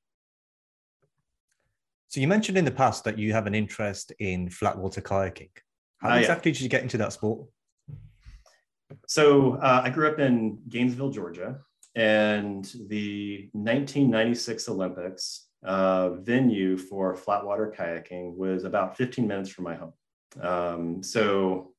So 2.08 2.22
you 2.22 2.28
mentioned 2.30 2.58
in 2.58 2.64
the 2.64 2.72
past 2.84 3.04
that 3.04 3.20
you 3.20 3.34
have 3.34 3.46
an 3.46 3.56
interest 3.56 4.14
in 4.20 4.48
flatwater 4.48 5.02
kayaking. 5.02 5.50
How 5.98 6.12
uh, 6.12 6.20
exactly 6.20 6.52
yeah. 6.52 6.54
did 6.54 6.62
you 6.62 6.70
get 6.70 6.84
into 6.84 6.98
that 7.00 7.12
sport? 7.12 7.48
So 9.06 9.56
uh, 9.56 9.82
I 9.84 9.90
grew 9.90 10.08
up 10.08 10.20
in 10.20 10.60
Gainesville, 10.70 11.10
Georgia, 11.10 11.60
and 11.96 12.66
the 12.88 13.50
1996 13.54 14.70
Olympics 14.70 15.48
uh, 15.64 16.12
venue 16.12 16.78
for 16.78 17.16
flatwater 17.16 17.74
kayaking 17.74 18.36
was 18.36 18.64
about 18.64 18.98
15 18.98 19.28
minutes 19.28 19.50
from 19.50 19.66
my 19.66 19.76
home. 19.76 19.94
Um, 20.42 21.04
so, 21.04 21.74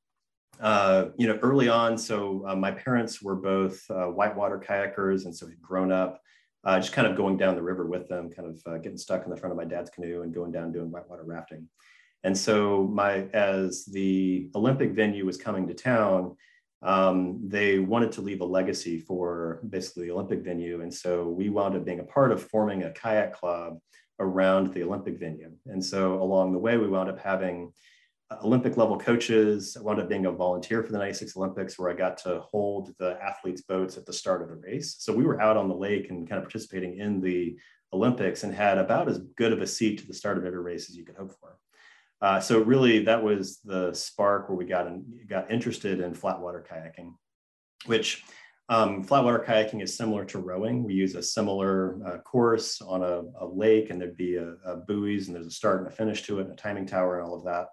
uh, 0.59 1.07
you 1.17 1.27
know, 1.27 1.37
early 1.41 1.67
on, 1.67 1.97
so 1.97 2.45
uh, 2.47 2.55
my 2.55 2.71
parents 2.71 3.21
were 3.21 3.35
both 3.35 3.83
uh, 3.89 4.05
whitewater 4.05 4.57
kayakers, 4.57 5.25
and 5.25 5.35
so 5.35 5.47
had 5.47 5.61
grown 5.61 5.91
up 5.91 6.21
uh, 6.65 6.79
just 6.79 6.93
kind 6.93 7.07
of 7.07 7.15
going 7.15 7.37
down 7.37 7.55
the 7.55 7.61
river 7.61 7.85
with 7.85 8.07
them, 8.07 8.29
kind 8.29 8.49
of 8.49 8.61
uh, 8.65 8.77
getting 8.77 8.97
stuck 8.97 9.23
in 9.23 9.29
the 9.29 9.37
front 9.37 9.51
of 9.51 9.57
my 9.57 9.65
dad's 9.65 9.91
canoe 9.91 10.23
and 10.23 10.33
going 10.33 10.51
down 10.51 10.71
doing 10.71 10.89
whitewater 10.89 11.23
rafting. 11.23 11.67
And 12.23 12.35
so, 12.35 12.87
my 12.91 13.27
as 13.33 13.85
the 13.85 14.49
Olympic 14.55 14.93
venue 14.93 15.25
was 15.25 15.37
coming 15.37 15.67
to 15.67 15.75
town, 15.75 16.35
um, 16.85 17.39
they 17.43 17.79
wanted 17.79 18.11
to 18.13 18.21
leave 18.21 18.41
a 18.41 18.45
legacy 18.45 18.99
for 18.99 19.59
basically 19.67 20.05
the 20.05 20.13
Olympic 20.13 20.43
venue. 20.43 20.81
And 20.81 20.93
so 20.93 21.27
we 21.27 21.49
wound 21.49 21.75
up 21.75 21.83
being 21.83 21.99
a 21.99 22.03
part 22.03 22.31
of 22.31 22.47
forming 22.47 22.83
a 22.83 22.91
kayak 22.91 23.33
club 23.33 23.79
around 24.19 24.71
the 24.71 24.83
Olympic 24.83 25.19
venue. 25.19 25.51
And 25.65 25.83
so 25.83 26.21
along 26.21 26.53
the 26.53 26.59
way, 26.59 26.77
we 26.77 26.87
wound 26.87 27.09
up 27.09 27.19
having 27.19 27.73
uh, 28.29 28.37
Olympic 28.43 28.77
level 28.77 28.99
coaches. 28.99 29.75
I 29.75 29.81
wound 29.81 29.99
up 29.99 30.07
being 30.07 30.27
a 30.27 30.31
volunteer 30.31 30.83
for 30.83 30.91
the 30.91 30.99
96 30.99 31.35
Olympics 31.35 31.79
where 31.79 31.89
I 31.89 31.95
got 31.95 32.19
to 32.19 32.41
hold 32.41 32.93
the 32.99 33.17
athletes' 33.19 33.63
boats 33.63 33.97
at 33.97 34.05
the 34.05 34.13
start 34.13 34.43
of 34.43 34.49
the 34.49 34.55
race. 34.55 34.97
So 34.99 35.11
we 35.11 35.25
were 35.25 35.41
out 35.41 35.57
on 35.57 35.67
the 35.67 35.75
lake 35.75 36.11
and 36.11 36.29
kind 36.29 36.37
of 36.37 36.43
participating 36.43 36.99
in 36.99 37.19
the 37.19 37.57
Olympics 37.93 38.43
and 38.43 38.53
had 38.53 38.77
about 38.77 39.09
as 39.09 39.17
good 39.37 39.53
of 39.53 39.61
a 39.61 39.67
seat 39.67 39.97
to 39.99 40.07
the 40.07 40.13
start 40.13 40.37
of 40.37 40.45
every 40.45 40.61
race 40.61 40.87
as 40.87 40.95
you 40.95 41.03
could 41.03 41.15
hope 41.15 41.33
for. 41.39 41.57
Uh, 42.21 42.39
so 42.39 42.61
really, 42.61 43.03
that 43.03 43.21
was 43.21 43.59
the 43.63 43.93
spark 43.93 44.49
where 44.49 44.57
we 44.57 44.65
got 44.65 44.87
in, 44.87 45.03
got 45.27 45.51
interested 45.51 45.99
in 45.99 46.13
flatwater 46.13 46.65
kayaking, 46.65 47.13
which 47.85 48.23
um, 48.69 49.03
flatwater 49.05 49.45
kayaking 49.45 49.83
is 49.83 49.95
similar 49.95 50.25
to 50.25 50.39
rowing. 50.39 50.83
We 50.83 50.93
use 50.93 51.15
a 51.15 51.21
similar 51.21 51.99
uh, 52.05 52.17
course 52.19 52.81
on 52.81 53.03
a, 53.03 53.21
a, 53.39 53.45
lake, 53.45 53.89
and 53.89 54.01
there'd 54.01 54.17
be 54.17 54.37
a, 54.37 54.53
a, 54.65 54.77
buoys, 54.77 55.27
and 55.27 55.35
there's 55.35 55.47
a 55.47 55.51
start 55.51 55.79
and 55.79 55.87
a 55.87 55.91
finish 55.91 56.23
to 56.23 56.39
it, 56.39 56.45
and 56.45 56.53
a 56.53 56.55
timing 56.55 56.87
tower, 56.87 57.19
and 57.19 57.27
all 57.27 57.35
of 57.35 57.45
that. 57.45 57.67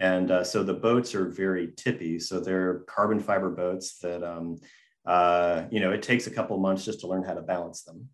And 0.00 0.30
uh, 0.30 0.44
so 0.44 0.62
the 0.62 0.74
boats 0.74 1.14
are 1.14 1.28
very 1.28 1.72
tippy. 1.76 2.18
So 2.18 2.40
they're 2.40 2.80
carbon 2.80 3.20
fiber 3.20 3.50
boats 3.50 3.98
that, 4.00 4.22
um, 4.22 4.58
uh, 5.06 5.64
you 5.70 5.80
know, 5.80 5.92
it 5.92 6.02
takes 6.02 6.26
a 6.26 6.30
couple 6.30 6.58
months 6.58 6.84
just 6.84 7.00
to 7.00 7.06
learn 7.06 7.22
how 7.22 7.34
to 7.34 7.42
balance 7.42 7.82
them. 7.84 8.08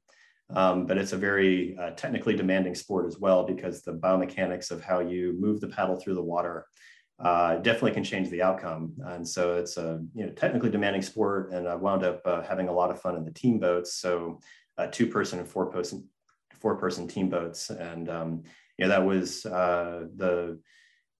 Um, 0.54 0.86
but 0.86 0.98
it's 0.98 1.12
a 1.12 1.16
very 1.16 1.76
uh, 1.78 1.90
technically 1.90 2.34
demanding 2.34 2.74
sport 2.74 3.06
as 3.06 3.18
well 3.18 3.44
because 3.44 3.82
the 3.82 3.92
biomechanics 3.92 4.70
of 4.70 4.82
how 4.82 5.00
you 5.00 5.36
move 5.38 5.60
the 5.60 5.68
paddle 5.68 5.96
through 5.96 6.14
the 6.14 6.22
water 6.22 6.66
uh, 7.20 7.56
definitely 7.56 7.92
can 7.92 8.04
change 8.04 8.30
the 8.30 8.42
outcome. 8.42 8.94
And 9.04 9.26
so 9.26 9.56
it's 9.56 9.76
a 9.76 10.02
you 10.14 10.26
know 10.26 10.32
technically 10.32 10.70
demanding 10.70 11.02
sport, 11.02 11.52
and 11.52 11.68
I 11.68 11.74
wound 11.74 12.02
up 12.02 12.22
uh, 12.24 12.42
having 12.42 12.68
a 12.68 12.72
lot 12.72 12.90
of 12.90 13.00
fun 13.00 13.16
in 13.16 13.24
the 13.24 13.32
team 13.32 13.58
boats. 13.58 13.94
So 13.94 14.40
uh, 14.78 14.86
two 14.86 15.06
person 15.06 15.38
and 15.38 15.48
four 15.48 15.66
person 15.70 16.08
four 16.60 16.76
person 16.76 17.06
team 17.06 17.28
boats, 17.28 17.70
and 17.70 18.08
um, 18.08 18.42
you 18.78 18.84
know 18.84 18.88
that 18.88 19.04
was 19.04 19.44
uh, 19.46 20.06
the 20.16 20.58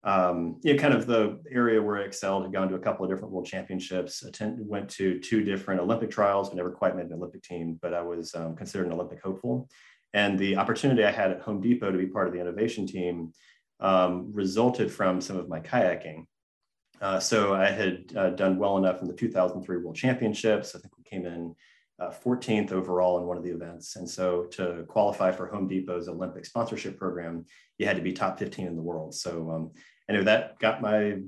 um, 0.03 0.59
you 0.63 0.75
know, 0.75 0.81
kind 0.81 0.95
of 0.95 1.07
the 1.07 1.41
area 1.51 1.83
where 1.83 1.99
I 1.99 2.05
excelled, 2.05 2.45
had 2.45 2.53
gone 2.53 2.69
to 2.71 2.75
a 2.75 2.81
couple 2.81 3.05
of 3.05 3.11
different 3.11 3.33
world 3.33 3.47
championships, 3.47 4.23
attend, 4.23 4.67
went 4.67 4.89
to 4.91 5.19
two 5.21 5.43
different 5.45 5.81
Olympic 5.81 6.11
trials, 6.11 6.49
but 6.49 6.57
never 6.57 6.71
quite 6.71 6.97
made 6.97 7.07
an 7.07 7.13
Olympic 7.13 7.43
team, 7.43 7.79
but 7.83 7.93
I 7.93 8.01
was 8.01 8.35
um, 8.35 8.57
considered 8.57 8.87
an 8.87 8.95
Olympic 8.95 9.21
hopeful. 9.23 9.69
And 10.15 10.39
the 10.39 10.57
opportunity 10.57 11.05
I 11.05 11.11
had 11.11 11.31
at 11.31 11.43
Home 11.43 11.61
Depot 11.61 11.93
to 11.93 11.99
be 11.99 12.07
part 12.07 12.27
of 12.27 12.33
the 12.33 12.41
innovation 12.41 12.87
team 12.87 13.33
um, 13.79 14.31
resulted 14.33 14.91
from 14.91 15.21
some 15.21 15.37
of 15.37 15.49
my 15.49 15.61
kayaking. 15.61 16.25
Uh, 17.01 17.21
so 17.21 17.55
I 17.55 17.71
had 17.71 18.13
uh, 18.17 18.31
done 18.31 18.59
well 18.59 18.79
enough 18.79 19.01
in 19.03 19.09
the 19.09 19.15
2003 19.15 19.79
World 19.79 19.97
Championships. 19.97 20.75
I 20.75 20.79
think 20.79 20.97
we 20.97 21.05
came 21.05 21.27
in 21.27 21.55
uh, 22.01 22.11
14th 22.11 22.73
overall 22.73 23.19
in 23.19 23.27
one 23.27 23.37
of 23.37 23.43
the 23.45 23.51
events. 23.51 23.97
And 23.97 24.09
so 24.09 24.45
to 24.53 24.85
qualify 24.89 25.33
for 25.33 25.47
Home 25.47 25.69
Depot's 25.69 26.09
Olympic 26.09 26.47
sponsorship 26.47 26.99
program, 26.99 27.45
you 27.79 27.87
had 27.87 27.97
to 27.97 28.03
be 28.03 28.13
top 28.13 28.39
15 28.39 28.67
in 28.67 28.77
the 28.77 28.83
world. 28.83 29.15
So 29.15 29.51
um, 29.51 29.71
that 30.25 30.59
got 30.59 30.83
my 30.83 31.19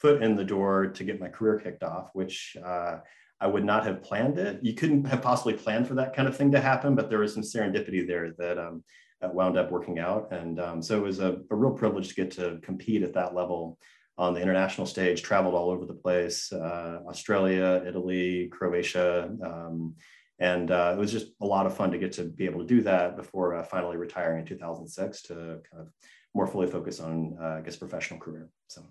foot 0.00 0.22
in 0.22 0.36
the 0.36 0.44
door 0.44 0.86
to 0.86 1.04
get 1.04 1.20
my 1.20 1.28
career 1.28 1.58
kicked 1.58 1.82
off, 1.82 2.10
which 2.14 2.56
uh, 2.64 2.98
I 3.40 3.46
would 3.46 3.64
not 3.64 3.84
have 3.84 4.02
planned 4.02 4.38
it. 4.38 4.60
You 4.62 4.74
couldn't 4.74 5.04
have 5.04 5.22
possibly 5.22 5.54
planned 5.54 5.86
for 5.86 5.94
that 5.94 6.14
kind 6.14 6.26
of 6.26 6.36
thing 6.36 6.52
to 6.52 6.60
happen, 6.60 6.94
but 6.94 7.10
there 7.10 7.18
was 7.18 7.34
some 7.34 7.42
serendipity 7.42 8.06
there 8.06 8.32
that, 8.38 8.58
um, 8.58 8.82
that 9.20 9.34
wound 9.34 9.58
up 9.58 9.70
working 9.70 9.98
out. 9.98 10.32
And 10.32 10.60
um, 10.60 10.82
so 10.82 10.96
it 10.96 11.02
was 11.02 11.20
a, 11.20 11.38
a, 11.50 11.56
real 11.56 11.72
privilege 11.72 12.08
to 12.08 12.14
get 12.14 12.30
to 12.32 12.58
compete 12.62 13.02
at 13.02 13.14
that 13.14 13.34
level 13.34 13.78
on 14.16 14.34
the 14.34 14.40
international 14.40 14.86
stage, 14.86 15.22
traveled 15.22 15.54
all 15.54 15.70
over 15.70 15.86
the 15.86 15.94
place, 15.94 16.52
uh, 16.52 17.00
Australia, 17.08 17.82
Italy, 17.86 18.48
Croatia, 18.52 19.30
um, 19.42 19.94
and 20.38 20.70
uh, 20.70 20.94
it 20.96 20.98
was 20.98 21.12
just 21.12 21.28
a 21.40 21.46
lot 21.46 21.66
of 21.66 21.76
fun 21.76 21.90
to 21.90 21.98
get 21.98 22.12
to 22.12 22.24
be 22.24 22.44
able 22.44 22.60
to 22.60 22.66
do 22.66 22.82
that 22.82 23.16
before 23.16 23.54
uh, 23.54 23.62
finally 23.62 23.96
retiring 23.96 24.40
in 24.40 24.46
2006 24.46 25.22
to 25.22 25.34
kind 25.34 25.80
of 25.80 25.88
more 26.34 26.46
fully 26.46 26.66
focus 26.66 27.00
on, 27.00 27.36
uh, 27.40 27.58
I 27.58 27.60
guess, 27.60 27.76
professional 27.76 28.18
career. 28.18 28.48
So. 28.66 28.82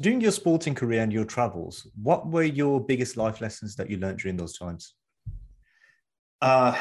During 0.00 0.20
your 0.20 0.30
sporting 0.30 0.74
career 0.74 1.02
and 1.02 1.12
your 1.12 1.24
travels, 1.24 1.86
what 2.00 2.28
were 2.28 2.44
your 2.44 2.80
biggest 2.80 3.16
life 3.16 3.40
lessons 3.40 3.74
that 3.76 3.90
you 3.90 3.98
learned 3.98 4.18
during 4.18 4.36
those 4.36 4.56
times? 4.56 4.94
Uh, 6.40 6.76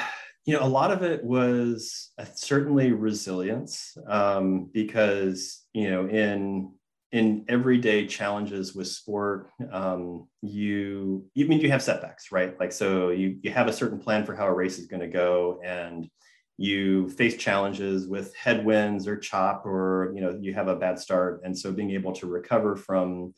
you 0.45 0.53
know, 0.53 0.63
a 0.63 0.67
lot 0.67 0.91
of 0.91 1.03
it 1.03 1.23
was 1.23 2.11
uh, 2.17 2.25
certainly 2.33 2.91
resilience 2.91 3.97
um, 4.07 4.69
because, 4.71 5.65
you 5.73 5.89
know, 5.89 6.07
in 6.07 6.71
in 7.11 7.45
everyday 7.47 8.05
challenges 8.05 8.75
with 8.75 8.87
sport, 8.87 9.49
um, 9.71 10.27
you 10.41 11.25
you 11.33 11.47
mean 11.47 11.59
you 11.59 11.71
have 11.71 11.81
setbacks, 11.81 12.31
right? 12.31 12.59
Like 12.59 12.71
so, 12.71 13.09
you 13.09 13.37
you 13.41 13.51
have 13.51 13.67
a 13.67 13.73
certain 13.73 13.99
plan 13.99 14.25
for 14.25 14.35
how 14.35 14.45
a 14.45 14.53
race 14.53 14.77
is 14.77 14.87
going 14.87 15.01
to 15.01 15.07
go, 15.07 15.59
and 15.63 16.09
you 16.57 17.09
face 17.09 17.37
challenges 17.37 18.07
with 18.07 18.35
headwinds 18.35 19.07
or 19.07 19.17
chop, 19.17 19.65
or 19.65 20.11
you 20.13 20.21
know 20.21 20.37
you 20.39 20.53
have 20.53 20.67
a 20.67 20.75
bad 20.75 20.99
start, 20.99 21.41
and 21.43 21.57
so 21.57 21.71
being 21.71 21.91
able 21.91 22.13
to 22.13 22.27
recover 22.27 22.75
from, 22.75 23.33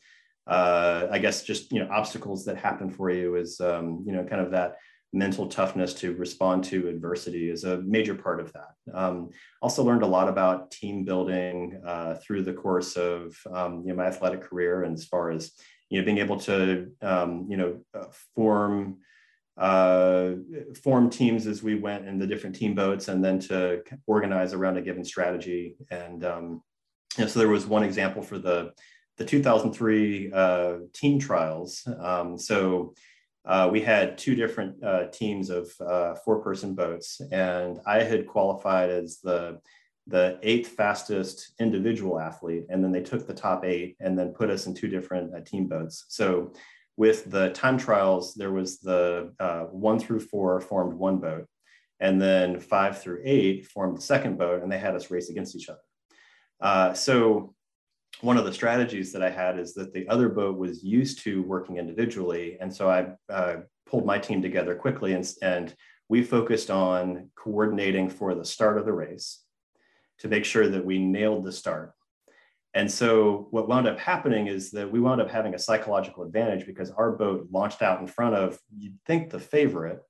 uh, 0.46 1.06
I 1.10 1.18
guess, 1.18 1.42
just 1.42 1.72
you 1.72 1.80
know 1.80 1.90
obstacles 1.90 2.44
that 2.44 2.58
happen 2.58 2.90
for 2.90 3.10
you 3.10 3.36
is 3.36 3.58
um, 3.60 4.04
you 4.06 4.12
know 4.12 4.24
kind 4.24 4.42
of 4.42 4.50
that 4.50 4.76
mental 5.12 5.46
toughness 5.46 5.92
to 5.92 6.14
respond 6.14 6.64
to 6.64 6.88
adversity 6.88 7.50
is 7.50 7.64
a 7.64 7.82
major 7.82 8.14
part 8.14 8.40
of 8.40 8.52
that. 8.52 8.74
Um, 8.94 9.30
also 9.60 9.82
learned 9.84 10.02
a 10.02 10.06
lot 10.06 10.28
about 10.28 10.70
team 10.70 11.04
building 11.04 11.80
uh, 11.86 12.14
through 12.14 12.42
the 12.44 12.54
course 12.54 12.96
of 12.96 13.36
um, 13.52 13.82
you 13.82 13.88
know, 13.88 13.96
my 13.96 14.06
athletic 14.06 14.42
career, 14.42 14.84
and 14.84 14.94
as 14.94 15.04
far 15.04 15.30
as 15.30 15.52
you 15.90 16.00
know 16.00 16.04
being 16.04 16.18
able 16.18 16.38
to 16.40 16.90
um, 17.02 17.46
you 17.48 17.56
know 17.56 17.80
uh, 17.94 18.06
form 18.34 18.98
uh, 19.58 20.30
form 20.82 21.10
teams 21.10 21.46
as 21.46 21.62
we 21.62 21.74
went 21.74 22.08
in 22.08 22.18
the 22.18 22.26
different 22.26 22.56
team 22.56 22.74
boats, 22.74 23.08
and 23.08 23.22
then 23.22 23.38
to 23.38 23.82
organize 24.06 24.54
around 24.54 24.78
a 24.78 24.82
given 24.82 25.04
strategy. 25.04 25.76
And 25.90 26.24
um, 26.24 26.62
know, 27.18 27.26
so 27.26 27.38
there 27.38 27.48
was 27.48 27.66
one 27.66 27.82
example 27.82 28.22
for 28.22 28.38
the 28.38 28.72
the 29.18 29.24
2003 29.26 30.32
uh, 30.32 30.74
team 30.94 31.18
trials. 31.18 31.86
Um, 32.00 32.38
so 32.38 32.94
uh, 33.44 33.68
we 33.70 33.80
had 33.80 34.16
two 34.16 34.34
different 34.34 34.82
uh, 34.84 35.08
teams 35.08 35.50
of 35.50 35.72
uh, 35.80 36.14
four-person 36.14 36.74
boats, 36.74 37.20
and 37.32 37.80
I 37.86 38.02
had 38.02 38.26
qualified 38.26 38.90
as 38.90 39.18
the 39.20 39.60
the 40.08 40.36
eighth 40.42 40.70
fastest 40.70 41.52
individual 41.60 42.18
athlete, 42.18 42.66
and 42.68 42.82
then 42.82 42.90
they 42.90 43.02
took 43.02 43.26
the 43.26 43.34
top 43.34 43.64
eight 43.64 43.96
and 44.00 44.18
then 44.18 44.30
put 44.30 44.50
us 44.50 44.66
in 44.66 44.74
two 44.74 44.88
different 44.88 45.32
uh, 45.32 45.40
team 45.40 45.68
boats. 45.68 46.06
So, 46.08 46.52
with 46.96 47.30
the 47.30 47.50
time 47.50 47.78
trials, 47.78 48.34
there 48.34 48.52
was 48.52 48.80
the 48.80 49.32
uh, 49.38 49.64
one 49.64 49.98
through 49.98 50.20
four 50.20 50.60
formed 50.60 50.94
one 50.94 51.18
boat, 51.18 51.46
and 52.00 52.20
then 52.20 52.60
five 52.60 53.00
through 53.00 53.22
eight 53.24 53.66
formed 53.66 53.96
the 53.96 54.02
second 54.02 54.38
boat, 54.38 54.62
and 54.62 54.70
they 54.70 54.78
had 54.78 54.94
us 54.94 55.10
race 55.10 55.30
against 55.30 55.56
each 55.56 55.68
other. 55.68 55.80
Uh, 56.60 56.94
so 56.94 57.54
one 58.20 58.36
of 58.36 58.44
the 58.44 58.52
strategies 58.52 59.12
that 59.12 59.22
I 59.22 59.30
had 59.30 59.58
is 59.58 59.74
that 59.74 59.92
the 59.92 60.06
other 60.08 60.28
boat 60.28 60.56
was 60.56 60.84
used 60.84 61.20
to 61.24 61.42
working 61.42 61.78
individually. 61.78 62.56
And 62.60 62.72
so 62.72 62.88
I 62.88 63.32
uh, 63.32 63.56
pulled 63.86 64.06
my 64.06 64.18
team 64.18 64.42
together 64.42 64.74
quickly 64.74 65.14
and, 65.14 65.28
and 65.42 65.74
we 66.08 66.22
focused 66.22 66.70
on 66.70 67.30
coordinating 67.34 68.08
for 68.08 68.34
the 68.34 68.44
start 68.44 68.78
of 68.78 68.84
the 68.84 68.92
race 68.92 69.42
to 70.18 70.28
make 70.28 70.44
sure 70.44 70.68
that 70.68 70.84
we 70.84 70.98
nailed 70.98 71.44
the 71.44 71.52
start. 71.52 71.92
And 72.74 72.90
so 72.90 73.48
what 73.50 73.68
wound 73.68 73.86
up 73.86 73.98
happening 73.98 74.46
is 74.46 74.70
that 74.70 74.90
we 74.90 75.00
wound 75.00 75.20
up 75.20 75.30
having 75.30 75.54
a 75.54 75.58
psychological 75.58 76.22
advantage 76.22 76.66
because 76.66 76.90
our 76.90 77.12
boat 77.12 77.48
launched 77.50 77.82
out 77.82 78.00
in 78.00 78.06
front 78.06 78.34
of, 78.34 78.58
you'd 78.78 78.98
think, 79.06 79.30
the 79.30 79.40
favorite. 79.40 80.00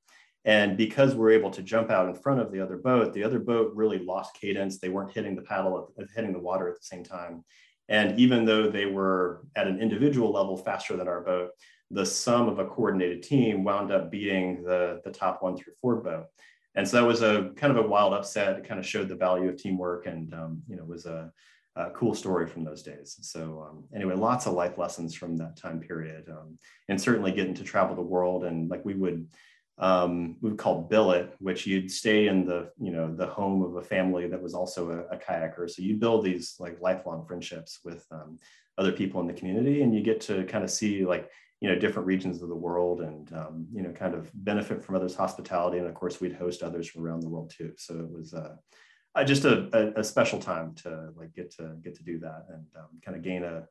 And 0.45 0.77
because 0.77 1.15
we're 1.15 1.31
able 1.31 1.51
to 1.51 1.63
jump 1.63 1.91
out 1.91 2.09
in 2.09 2.15
front 2.15 2.41
of 2.41 2.53
the 2.53 2.61
other 2.61 2.77
boat, 2.77 3.13
the 3.13 3.25
other 3.25 3.39
boat 3.39 3.73
really 3.75 3.99
lost 3.99 4.39
cadence. 4.41 4.79
They 4.79 4.89
weren't 4.89 5.13
hitting 5.13 5.35
the 5.35 5.43
paddle, 5.43 5.93
hitting 6.15 6.33
the 6.33 6.39
water 6.39 6.69
at 6.69 6.75
the 6.75 6.85
same 6.85 7.05
time. 7.05 7.45
And 7.89 8.19
even 8.19 8.45
though 8.45 8.71
they 8.71 8.87
were 8.87 9.45
at 9.57 9.67
an 9.67 9.81
individual 9.81 10.33
level 10.33 10.57
faster 10.57 10.97
than 10.97 11.09
our 11.09 11.21
boat, 11.21 11.51
the 11.91 12.07
sum 12.07 12.49
of 12.49 12.59
a 12.59 12.65
coordinated 12.65 13.23
team 13.23 13.65
wound 13.65 13.93
up 13.93 14.11
beating 14.11 14.63
the, 14.63 15.01
the 15.05 15.11
top 15.11 15.43
one 15.43 15.57
through 15.57 15.75
four 15.81 15.97
boat. 15.97 16.27
And 16.75 16.89
so 16.89 16.97
that 16.97 17.07
was 17.07 17.21
a 17.21 17.51
kind 17.57 17.77
of 17.77 17.85
a 17.85 17.87
wild 17.87 18.15
upset. 18.15 18.57
It 18.57 18.67
kind 18.67 18.81
of 18.81 18.87
showed 18.87 19.09
the 19.09 19.15
value 19.15 19.51
of 19.51 19.59
teamwork 19.59 20.07
and, 20.07 20.33
um, 20.33 20.63
you 20.67 20.77
know, 20.77 20.85
was 20.85 21.05
a, 21.05 21.31
a, 21.77 21.91
cool 21.91 22.15
story 22.15 22.47
from 22.47 22.65
those 22.65 22.83
days. 22.83 23.19
So 23.21 23.67
um, 23.69 23.85
anyway, 23.95 24.15
lots 24.15 24.47
of 24.47 24.55
life 24.55 24.79
lessons 24.79 25.15
from 25.15 25.37
that 25.37 25.57
time 25.57 25.81
period 25.81 26.31
um, 26.31 26.59
and 26.89 26.99
certainly 26.99 27.33
getting 27.33 27.55
to 27.55 27.65
travel 27.65 27.95
the 27.95 28.01
world. 28.01 28.45
And 28.45 28.71
like 28.71 28.85
we 28.87 28.95
would, 28.95 29.27
um, 29.79 30.37
we 30.41 30.51
would 30.51 30.59
call 30.59 30.83
billet, 30.83 31.35
which 31.39 31.67
you'd 31.67 31.91
stay 31.91 32.29
in 32.29 32.45
the, 32.45 32.71
you 32.81 32.93
know, 32.93 33.15
the 33.15 33.27
home 33.27 33.63
of 33.63 33.77
a 33.77 33.83
family 33.83 34.29
that 34.29 34.41
was 34.41 34.55
also 34.55 34.91
a, 34.91 35.15
a 35.15 35.19
kayaker. 35.19 35.69
So 35.69 35.83
you 35.83 35.97
build 35.97 36.25
these 36.25 36.57
like 36.59 36.81
lifelong 36.81 37.25
friendships 37.27 37.81
with 37.85 38.07
um, 38.11 38.39
other 38.79 38.93
people 38.93 39.21
in 39.21 39.27
the 39.27 39.33
community, 39.33 39.83
and 39.83 39.95
you 39.95 40.03
get 40.03 40.21
to 40.23 40.45
kind 40.45 40.65
of 40.65 40.71
see 40.71 41.05
like, 41.05 41.31
you 41.61 41.69
know, 41.69 41.79
different 41.79 42.07
regions 42.07 42.43
of 42.43 42.49
the 42.49 42.55
world, 42.55 43.01
and 43.01 43.33
um, 43.33 43.67
you 43.73 43.83
know, 43.83 43.93
kind 43.93 44.15
of 44.15 44.31
benefit 44.35 44.85
from 44.85 44.97
others' 44.97 45.15
hospitality. 45.15 45.79
And 45.79 45.87
of 45.87 45.95
course, 45.95 46.21
we'd 46.21 46.35
host 46.35 46.63
others 46.63 46.89
from 46.89 47.05
around 47.05 47.21
the 47.21 47.29
world 47.29 47.53
too. 47.57 47.73
So 47.77 47.95
it 47.95 48.11
was 48.11 48.35
uh, 48.35 48.57
just 49.25 49.45
a, 49.45 49.69
a, 49.73 50.01
a, 50.01 50.05
special 50.05 50.39
time 50.39 50.75
to 50.83 51.11
like 51.17 51.35
get 51.35 51.51
to 51.57 51.77
get 51.83 51.95
to 51.97 52.03
do 52.03 52.19
that 52.21 52.47
and 52.49 52.67
um, 52.77 52.89
kind 53.05 53.17
of 53.17 53.23
gain 53.23 53.45
a 53.45 53.65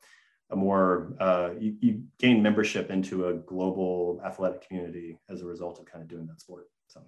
a 0.52 0.56
more 0.56 1.14
uh, 1.20 1.52
you, 1.60 1.76
you, 1.80 2.04
gain 2.20 2.44
membership 2.44 2.92
into 2.92 3.28
a 3.28 3.34
global 3.34 4.22
athletic 4.26 4.68
community 4.68 5.18
as 5.30 5.42
a 5.42 5.46
result 5.46 5.80
of 5.80 5.86
kind 5.86 6.02
of 6.02 6.10
doing 6.10 6.28
that 6.28 6.42
sport 6.42 6.66
so. 6.88 7.02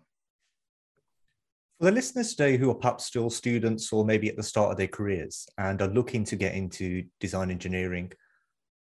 For 1.79 1.85
the 1.85 1.91
listeners 1.91 2.31
today 2.35 2.57
who 2.57 2.69
are 2.71 2.75
perhaps 2.75 3.05
still 3.05 3.29
students 3.29 3.91
or 3.91 4.05
maybe 4.05 4.29
at 4.29 4.37
the 4.37 4.43
start 4.43 4.71
of 4.71 4.77
their 4.77 4.87
careers 4.87 5.47
and 5.57 5.81
are 5.81 5.89
looking 5.89 6.23
to 6.25 6.35
get 6.35 6.55
into 6.55 7.03
design 7.19 7.51
engineering 7.51 8.11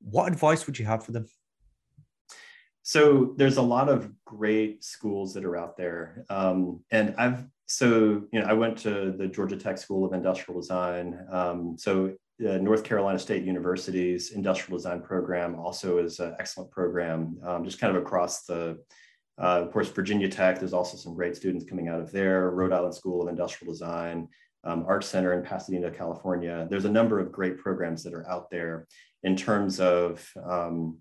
what 0.04 0.28
advice 0.32 0.66
would 0.66 0.78
you 0.78 0.86
have 0.86 1.06
for 1.06 1.14
them? 1.14 1.26
So 2.82 3.34
there's 3.38 3.56
a 3.56 3.62
lot 3.62 3.88
of 3.88 4.12
great 4.26 4.84
schools 4.84 5.34
that 5.34 5.46
are 5.46 5.56
out 5.56 5.78
there 5.78 6.26
um, 6.30 6.84
and 6.92 7.16
i've 7.18 7.46
so 7.66 8.24
you 8.32 8.40
know 8.40 8.46
i 8.46 8.54
went 8.54 8.78
to 8.78 9.14
the 9.18 9.28
georgia 9.28 9.56
tech 9.56 9.78
school 9.78 10.04
of 10.04 10.12
industrial 10.14 10.60
design 10.60 11.20
um, 11.32 11.76
so 11.78 12.14
North 12.40 12.84
Carolina 12.84 13.20
State 13.20 13.44
University's 13.44 14.32
industrial 14.32 14.78
design 14.78 15.02
program 15.02 15.56
also 15.56 16.00
is 16.00 16.20
an 16.20 16.36
excellent 16.40 16.72
program, 16.72 17.38
um, 17.44 17.64
just 17.64 17.80
kind 17.80 17.96
of 17.96 18.02
across 18.02 18.46
the, 18.46 18.80
uh, 19.42 19.62
of 19.62 19.72
course, 19.72 19.90
Virginia 19.90 20.28
Tech, 20.28 20.60
there's 20.60 20.74
also 20.74 20.98
some 20.98 21.14
great 21.14 21.36
students 21.36 21.66
coming 21.66 21.90
out 21.90 22.00
of 22.00 22.12
there, 22.12 22.50
Rhode 22.50 22.74
Island 22.74 22.96
School 22.96 23.22
of 23.22 23.28
Industrial 23.28 23.72
Design, 23.72 24.28
um, 24.64 24.86
Art 24.88 25.04
Center 25.04 25.34
in 25.34 25.44
Pasadena, 25.44 25.92
California. 25.92 26.68
There's 26.70 26.86
a 26.86 26.92
number 26.92 27.20
of 27.20 27.32
great 27.32 27.58
programs 27.58 28.04
that 28.04 28.14
are 28.14 28.30
out 28.30 28.50
there 28.50 28.88
in 29.24 29.36
terms 29.36 29.80
of 29.80 30.28
um, 30.44 31.00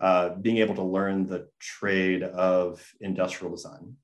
uh, 0.00 0.30
being 0.36 0.58
able 0.58 0.74
to 0.76 0.82
learn 0.82 1.26
the 1.26 1.48
trade 1.58 2.22
of 2.22 2.82
industrial 3.00 3.54
design. 3.54 3.96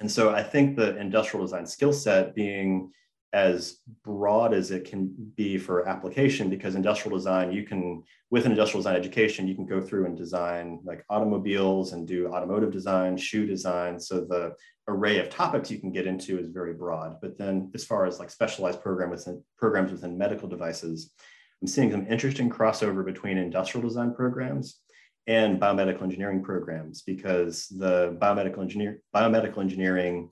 And 0.00 0.10
so 0.10 0.30
I 0.30 0.42
think 0.42 0.76
the 0.76 0.96
industrial 0.98 1.44
design 1.44 1.66
skill 1.66 1.92
set 1.92 2.34
being 2.34 2.90
as 3.32 3.78
broad 4.04 4.52
as 4.52 4.70
it 4.70 4.84
can 4.84 5.14
be 5.36 5.56
for 5.56 5.88
application 5.88 6.50
because 6.50 6.74
industrial 6.74 7.16
design 7.16 7.52
you 7.52 7.62
can 7.62 8.02
with 8.30 8.44
an 8.44 8.50
industrial 8.50 8.80
design 8.80 8.96
education 8.96 9.46
you 9.46 9.54
can 9.54 9.66
go 9.66 9.80
through 9.80 10.06
and 10.06 10.16
design 10.16 10.80
like 10.84 11.04
automobiles 11.08 11.92
and 11.92 12.08
do 12.08 12.26
automotive 12.28 12.72
design 12.72 13.16
shoe 13.16 13.46
design. 13.46 14.00
So 14.00 14.22
the 14.24 14.54
array 14.88 15.18
of 15.18 15.30
topics 15.30 15.70
you 15.70 15.78
can 15.78 15.92
get 15.92 16.08
into 16.08 16.38
is 16.38 16.48
very 16.48 16.74
broad. 16.74 17.16
But 17.22 17.38
then 17.38 17.70
as 17.74 17.84
far 17.84 18.06
as 18.06 18.18
like 18.18 18.30
specialized 18.30 18.82
program 18.82 19.10
within, 19.10 19.44
programs 19.58 19.92
within 19.92 20.18
medical 20.18 20.48
devices 20.48 21.12
i'm 21.60 21.68
seeing 21.68 21.90
some 21.90 22.06
interesting 22.08 22.50
crossover 22.50 23.04
between 23.04 23.38
industrial 23.38 23.86
design 23.86 24.14
programs 24.14 24.80
and 25.26 25.60
biomedical 25.60 26.02
engineering 26.02 26.42
programs 26.42 27.02
because 27.02 27.66
the 27.68 28.16
biomedical 28.20 28.60
engineer 28.60 29.02
biomedical 29.14 29.58
engineering 29.58 30.30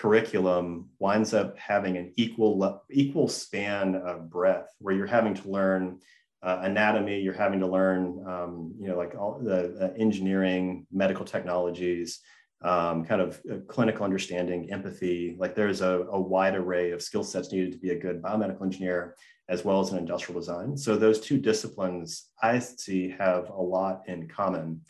curriculum 0.00 0.88
winds 0.98 1.34
up 1.34 1.58
having 1.58 1.98
an 1.98 2.10
equal 2.16 2.82
equal 2.90 3.28
span 3.28 3.94
of 3.96 4.30
breadth 4.30 4.74
where 4.78 4.94
you're 4.94 5.06
having 5.06 5.34
to 5.34 5.46
learn 5.50 5.98
uh, 6.42 6.60
anatomy 6.62 7.20
you're 7.20 7.34
having 7.34 7.60
to 7.60 7.66
learn 7.66 8.24
um, 8.26 8.74
you 8.80 8.88
know 8.88 8.96
like 8.96 9.14
all 9.14 9.38
the 9.42 9.76
uh, 9.78 9.92
engineering 9.98 10.86
medical 10.90 11.26
technologies 11.26 12.20
um, 12.62 13.04
kind 13.04 13.20
of 13.20 13.42
uh, 13.52 13.56
clinical 13.68 14.02
understanding 14.02 14.72
empathy 14.72 15.36
like 15.38 15.54
there's 15.54 15.82
a, 15.82 16.06
a 16.10 16.18
wide 16.18 16.54
array 16.54 16.92
of 16.92 17.02
skill 17.02 17.22
sets 17.22 17.52
needed 17.52 17.70
to 17.70 17.78
be 17.78 17.90
a 17.90 17.98
good 17.98 18.22
biomedical 18.22 18.62
engineer 18.62 19.14
as 19.50 19.66
well 19.66 19.80
as 19.80 19.90
an 19.90 19.98
industrial 19.98 20.40
design. 20.40 20.78
So 20.78 20.96
those 20.96 21.20
two 21.20 21.36
disciplines 21.36 22.30
i 22.42 22.58
see 22.58 23.14
have 23.18 23.50
a 23.50 23.60
lot 23.60 24.02
in 24.06 24.28
common. 24.28 24.80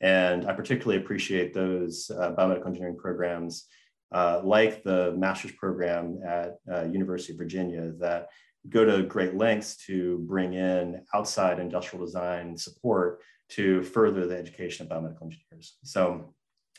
And 0.00 0.46
i 0.48 0.52
particularly 0.52 1.02
appreciate 1.02 1.52
those 1.52 2.12
uh, 2.16 2.32
biomedical 2.36 2.68
engineering 2.68 2.96
programs 2.96 3.66
uh, 4.12 4.40
like 4.44 4.82
the 4.82 5.12
master's 5.16 5.52
program 5.52 6.20
at 6.26 6.58
uh, 6.72 6.84
University 6.84 7.32
of 7.32 7.38
Virginia 7.38 7.92
that 7.98 8.28
go 8.68 8.84
to 8.84 9.02
great 9.02 9.34
lengths 9.34 9.76
to 9.86 10.18
bring 10.28 10.54
in 10.54 11.02
outside 11.14 11.58
industrial 11.58 12.04
design 12.04 12.56
support 12.56 13.20
to 13.48 13.82
further 13.82 14.26
the 14.26 14.36
education 14.36 14.86
of 14.86 14.92
biomedical 14.92 15.22
engineers. 15.22 15.76
So 15.84 16.34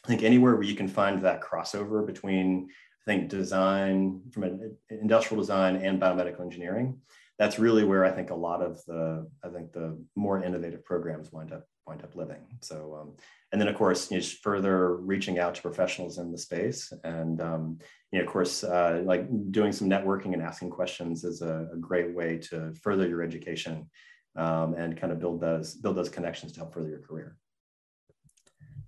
I 0.06 0.08
think 0.08 0.24
anywhere 0.24 0.56
where 0.56 0.64
you 0.64 0.76
can 0.76 0.88
find 0.88 1.22
that 1.22 1.42
crossover 1.42 2.06
between, 2.06 2.70
I 3.08 3.12
think, 3.12 3.30
design 3.30 4.22
from 4.32 4.44
an 4.44 4.78
industrial 4.90 5.42
design 5.42 5.76
and 5.78 6.02
biomedical 6.02 6.42
engineering, 6.42 7.00
that's 7.38 7.60
really 7.60 7.84
where 7.84 8.06
I 8.06 8.12
think 8.12 8.30
a 8.30 8.36
lot 8.36 8.62
of 8.62 8.84
the, 8.86 9.28
I 9.44 9.50
think 9.50 9.74
the 9.74 9.98
more 10.16 10.44
innovative 10.44 10.86
programs 10.86 11.32
wind 11.32 11.52
up 11.52 11.66
wind 11.86 12.02
up 12.04 12.16
living. 12.16 12.42
So, 12.62 12.98
um, 13.02 13.16
and 13.54 13.62
then 13.62 13.70
of 13.70 13.76
course, 13.76 14.12
you 14.12 14.18
know, 14.18 14.24
further 14.42 14.98
reaching 14.98 15.40
out 15.40 15.56
to 15.56 15.62
professionals 15.62 16.18
in 16.18 16.32
the 16.32 16.38
space, 16.38 16.92
and 17.06 17.40
um, 17.40 17.80
you 18.12 18.20
know, 18.20 18.26
of 18.26 18.32
course, 18.32 18.66
uh, 18.66 19.02
like 19.06 19.26
doing 19.52 19.72
some 19.72 19.90
networking 19.90 20.34
and 20.34 20.42
asking 20.42 20.72
questions 20.72 21.24
is 21.24 21.42
a, 21.42 21.70
a, 21.72 21.78
great 21.78 22.14
way 22.14 22.38
to 22.50 22.74
further 22.82 23.08
your 23.08 23.22
education. 23.22 23.90
um, 24.36 24.74
and 24.74 24.98
kind 24.98 25.12
of 25.14 25.20
build 25.20 25.40
those 25.40 25.76
build 25.76 25.96
those 25.96 26.10
connections 26.10 26.52
to 26.54 26.60
help 26.60 26.74
further 26.74 26.90
your 26.90 27.00
career. 27.00 27.38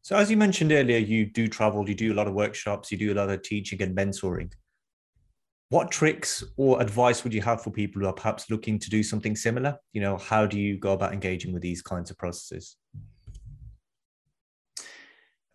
So, 0.01 0.15
as 0.15 0.29
you 0.29 0.37
mentioned 0.37 0.71
earlier, 0.71 0.97
you 0.97 1.25
do 1.25 1.47
travel, 1.47 1.87
you 1.87 1.95
do 1.95 2.13
a 2.13 2.15
lot 2.15 2.27
of 2.27 2.33
workshops, 2.33 2.91
you 2.91 2.97
do 2.97 3.13
a 3.13 3.15
lot 3.15 3.29
of 3.29 3.41
teaching 3.41 3.81
and 3.81 3.95
mentoring. 3.95 4.51
What 5.69 5.89
tricks 5.91 6.43
or 6.57 6.79
advice 6.79 7.23
would 7.23 7.33
you 7.33 7.41
have 7.41 7.63
for 7.63 7.71
people 7.71 8.01
who 8.01 8.07
are 8.07 8.13
perhaps 8.13 8.51
looking 8.51 8.77
to 8.79 8.89
do 8.89 9.01
something 9.01 9.35
similar? 9.35 9.77
You 9.93 10.01
know, 10.01 10.17
how 10.17 10.45
do 10.45 10.59
you 10.59 10.77
go 10.77 10.93
about 10.93 11.13
engaging 11.13 11.53
with 11.53 11.63
these 11.63 11.81
kinds 11.81 12.11
of 12.11 12.17
processes? 12.17 12.77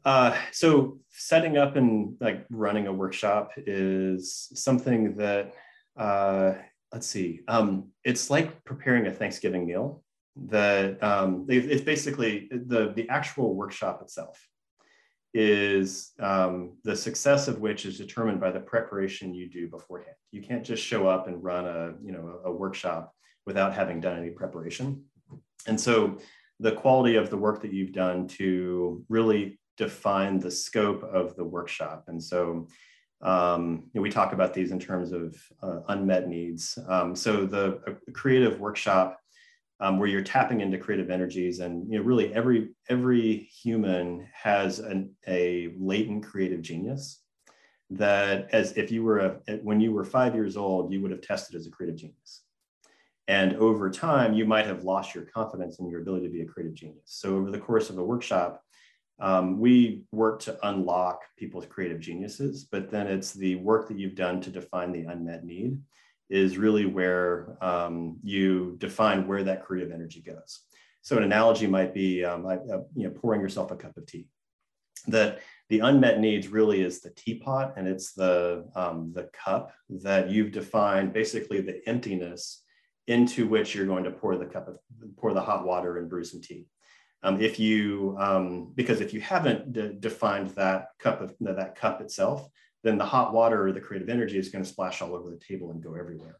Uh, 0.04 0.36
so 0.52 0.98
setting 1.10 1.58
up 1.58 1.76
and 1.76 2.16
like 2.20 2.46
running 2.50 2.86
a 2.86 2.92
workshop 2.92 3.52
is 3.56 4.48
something 4.54 5.16
that 5.16 5.52
uh, 5.96 6.54
let's 6.92 7.06
see 7.06 7.40
um, 7.48 7.88
it's 8.04 8.30
like 8.30 8.64
preparing 8.64 9.06
a 9.06 9.12
thanksgiving 9.12 9.66
meal 9.66 10.02
that 10.36 11.02
um, 11.02 11.44
it's 11.48 11.82
basically 11.82 12.48
the 12.50 12.92
the 12.94 13.08
actual 13.08 13.54
workshop 13.54 14.00
itself 14.00 14.40
is 15.34 16.12
um, 16.18 16.76
the 16.82 16.96
success 16.96 17.46
of 17.46 17.60
which 17.60 17.84
is 17.86 17.98
determined 17.98 18.40
by 18.40 18.50
the 18.50 18.58
preparation 18.58 19.34
you 19.34 19.48
do 19.48 19.68
beforehand. 19.68 20.16
You 20.32 20.42
can't 20.42 20.64
just 20.64 20.82
show 20.82 21.06
up 21.06 21.28
and 21.28 21.42
run 21.42 21.66
a 21.66 21.94
you 22.02 22.12
know 22.12 22.40
a 22.44 22.50
workshop 22.52 23.12
without 23.46 23.74
having 23.74 24.00
done 24.00 24.18
any 24.18 24.30
preparation. 24.30 25.04
And 25.66 25.80
so 25.80 26.18
the 26.58 26.72
quality 26.72 27.16
of 27.16 27.30
the 27.30 27.36
work 27.36 27.62
that 27.62 27.72
you've 27.72 27.92
done 27.92 28.28
to 28.28 29.04
really 29.08 29.58
define 29.76 30.38
the 30.38 30.50
scope 30.50 31.02
of 31.02 31.37
the 31.37 31.44
workshop. 31.44 32.04
And 32.09 32.22
so 32.22 32.68
um, 33.22 33.85
you 33.92 33.98
know, 33.98 34.02
we 34.02 34.11
talk 34.11 34.33
about 34.33 34.54
these 34.54 34.70
in 34.70 34.78
terms 34.78 35.12
of 35.12 35.37
uh, 35.62 35.80
unmet 35.88 36.26
needs. 36.26 36.78
Um, 36.88 37.14
so 37.14 37.44
the 37.44 37.98
creative 38.14 38.61
workshop 38.61 39.20
um, 39.80 39.98
where 39.98 40.09
you're 40.09 40.22
tapping 40.22 40.61
into 40.61 40.78
creative 40.78 41.11
energies 41.11 41.61
and 41.61 41.90
you 41.90 41.98
know 41.98 42.04
really 42.04 42.33
every 42.35 42.70
every 42.88 43.37
human 43.37 44.28
has 44.33 44.78
an, 44.78 45.14
a 45.26 45.72
latent 45.78 46.24
creative 46.24 46.62
genius 46.62 47.22
that 47.88 48.48
as 48.52 48.76
if 48.76 48.92
you 48.92 49.02
were 49.02 49.40
a, 49.48 49.56
when 49.62 49.80
you 49.80 49.92
were 49.92 50.04
five 50.04 50.35
years 50.35 50.56
old 50.56 50.92
you 50.92 51.00
would 51.00 51.11
have 51.11 51.22
tested 51.22 51.56
as 51.56 51.66
a 51.66 51.70
creative 51.70 51.96
genius 51.96 52.42
and 53.26 53.56
over 53.56 53.90
time 53.90 54.35
you 54.35 54.44
might 54.44 54.66
have 54.66 54.85
lost 54.85 55.14
your 55.14 55.24
confidence 55.24 55.78
in 55.78 55.88
your 55.88 56.02
ability 56.02 56.26
to 56.26 56.33
be 56.33 56.42
a 56.42 56.46
creative 56.46 56.74
genius 56.74 57.02
so 57.06 57.37
over 57.37 57.50
the 57.50 57.59
course 57.59 57.90
of 57.90 57.98
a 57.98 58.04
workshop 58.04 58.62
um, 59.20 59.61
we 59.61 60.02
work 60.12 60.40
to 60.40 60.59
unlock 60.66 61.22
people's 61.37 61.66
creative 61.66 62.00
geniuses, 62.00 62.64
but 62.64 62.90
then 62.90 63.06
it's 63.06 63.33
the 63.33 63.56
work 63.56 63.88
that 63.88 63.98
you've 63.98 64.14
done 64.14 64.40
to 64.40 64.50
define 64.50 64.92
the 64.92 65.04
unmet 65.04 65.44
need 65.44 65.78
is 66.30 66.56
really 66.56 66.87
where 66.87 67.56
um, 67.61 68.16
you 68.22 68.76
define 68.78 69.26
where 69.26 69.44
that 69.44 69.64
creative 69.64 69.92
energy 69.92 70.22
goes. 70.22 70.61
So 71.02 71.16
an 71.16 71.24
analogy 71.24 71.66
might 71.66 71.92
be, 71.92 72.24
um, 72.24 72.46
uh, 72.46 72.56
you 72.94 73.04
know, 73.04 73.11
pouring 73.11 73.40
yourself 73.40 73.70
a 73.70 73.76
cup 73.76 73.96
of 73.96 74.06
tea. 74.06 74.26
That 75.06 75.40
the 75.70 75.80
unmet 75.80 76.20
needs 76.20 76.48
really 76.48 76.83
is 76.83 77.00
the 77.00 77.11
teapot, 77.11 77.74
and 77.76 77.88
it's 77.88 78.12
the 78.12 78.66
um, 78.74 79.12
the 79.14 79.30
cup 79.33 79.72
that 79.88 80.28
you've 80.28 80.52
defined, 80.52 81.14
basically 81.14 81.62
the 81.62 81.80
emptiness 81.88 82.62
into 83.06 83.48
which 83.48 83.74
you're 83.74 83.87
going 83.87 84.04
to 84.04 84.11
pour 84.11 84.37
the 84.37 84.44
cup 84.44 84.68
of 84.68 84.76
pour 85.16 85.33
the 85.33 85.40
hot 85.40 85.64
water 85.64 85.96
and 85.98 86.11
brew 86.11 86.22
some 86.22 86.42
tea. 86.42 86.66
Um, 87.22 87.40
if 87.40 87.59
you, 87.59 88.16
um, 88.18 88.72
because 88.74 89.00
if 89.00 89.12
you 89.12 89.20
haven't 89.20 89.72
de- 89.72 89.92
defined 89.92 90.50
that 90.50 90.88
cup 90.98 91.20
of 91.20 91.35
that 91.40 91.76
cup 91.76 92.00
itself, 92.00 92.48
then 92.83 92.96
the 92.96 93.04
hot 93.04 93.33
water 93.33 93.66
or 93.66 93.72
the 93.72 93.80
creative 93.80 94.09
energy 94.09 94.38
is 94.38 94.48
going 94.48 94.64
to 94.64 94.70
splash 94.70 95.02
all 95.02 95.14
over 95.14 95.30
the 95.30 95.37
table 95.37 95.70
and 95.70 95.83
go 95.83 95.94
everywhere. 95.94 96.38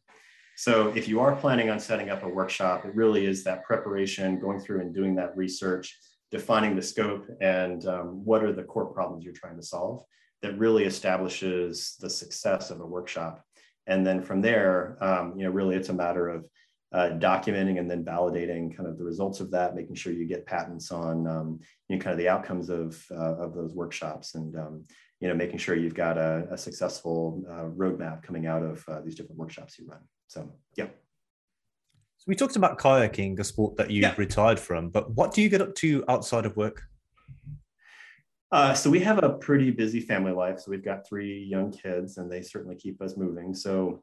So 0.57 0.89
if 0.89 1.09
you 1.09 1.21
are 1.21 1.37
planning 1.37 1.71
on 1.71 1.81
setting 1.81 2.11
up 2.11 2.23
a 2.23 2.29
workshop, 2.29 2.85
it 2.85 2.95
really 2.95 3.27
is 3.27 3.45
that 3.45 3.65
preparation, 3.65 4.39
going 4.39 4.61
through 4.61 4.81
and 4.81 4.95
doing 4.95 5.15
that 5.17 5.37
research, 5.37 5.99
defining 6.31 6.77
the 6.77 6.83
scope 6.83 7.27
and 7.41 7.87
um, 7.87 8.25
what 8.25 8.45
are 8.45 8.53
the 8.53 8.63
core 8.63 8.87
problems 8.87 9.25
you're 9.25 9.33
trying 9.33 9.57
to 9.57 9.63
solve 9.63 10.03
that 10.43 10.59
really 10.59 10.85
establishes 10.85 11.97
the 12.01 12.09
success 12.09 12.71
of 12.71 12.81
a 12.81 12.87
workshop. 12.87 13.43
And 13.87 14.07
then 14.07 14.23
from 14.23 14.41
there, 14.41 14.97
um, 15.01 15.35
you 15.37 15.45
know, 15.45 15.51
really 15.51 15.77
it's 15.77 15.89
a 15.89 15.95
matter 15.95 16.29
of 16.29 16.47
uh, 16.93 17.11
documenting 17.19 17.79
and 17.79 17.91
then 17.91 18.05
validating 18.05 18.77
kind 18.77 18.89
of 18.89 18.99
the 18.99 19.05
results 19.05 19.41
of 19.41 19.51
that, 19.51 19.77
making 19.77 19.95
sure 19.95 20.13
you 20.13 20.27
get 20.27 20.47
patents 20.47 20.91
on 20.91 21.27
um, 21.27 21.61
you 21.89 21.97
know 21.97 22.03
kind 22.03 22.13
of 22.13 22.19
the 22.19 22.29
outcomes 22.29 22.69
of 22.69 23.03
uh, 23.13 23.37
of 23.37 23.55
those 23.55 23.75
workshops, 23.75 24.35
and 24.35 24.57
um, 24.57 24.85
you 25.21 25.29
know 25.29 25.35
making 25.35 25.59
sure 25.59 25.77
you've 25.77 25.95
got 25.95 26.19
a, 26.19 26.49
a 26.51 26.59
successful 26.59 27.45
uh, 27.49 27.65
roadmap 27.77 28.23
coming 28.23 28.47
out 28.47 28.63
of 28.63 28.85
uh, 28.89 29.01
these 29.01 29.15
different 29.15 29.39
workshops 29.39 29.79
you 29.79 29.87
run. 29.87 30.01
So 30.27 30.53
yeah. 30.77 30.87
So 32.17 32.25
we 32.27 32.35
talked 32.35 32.57
about 32.57 32.79
kayaking, 32.79 33.39
a 33.39 33.45
sport 33.45 33.77
that 33.77 33.91
you've 33.91 34.03
yeah. 34.03 34.15
retired 34.19 34.61
from, 34.61 34.91
but 34.91 35.11
what 35.13 35.33
do 35.33 35.41
you 35.41 35.49
get 35.49 35.63
up 35.63 35.75
to 35.77 36.05
outside 36.07 36.45
of 36.45 36.55
work? 36.55 36.83
Uh, 38.53 38.75
so 38.75 38.91
we 38.91 39.01
have 39.01 39.23
a 39.23 39.31
pretty 39.31 39.71
busy 39.71 40.01
family 40.01 40.33
life. 40.33 40.59
So 40.59 40.71
we've 40.71 40.85
got 40.85 41.07
three 41.07 41.45
young 41.45 41.71
kids, 41.71 42.19
and 42.19 42.31
they 42.31 42.43
certainly 42.43 42.75
keep 42.75 43.01
us 43.01 43.17
moving. 43.17 43.55
So, 43.55 44.03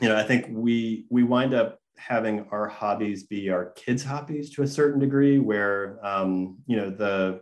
you 0.00 0.08
know, 0.08 0.16
I 0.16 0.24
think 0.24 0.46
we 0.50 1.06
we 1.08 1.22
wind 1.22 1.54
up 1.54 1.80
having 1.98 2.46
our 2.50 2.68
hobbies 2.68 3.24
be 3.24 3.50
our 3.50 3.72
kids' 3.72 4.04
hobbies 4.04 4.50
to 4.50 4.62
a 4.62 4.66
certain 4.66 5.00
degree, 5.00 5.38
where 5.38 5.98
um, 6.06 6.56
you 6.66 6.76
know 6.76 6.90
the 6.90 7.40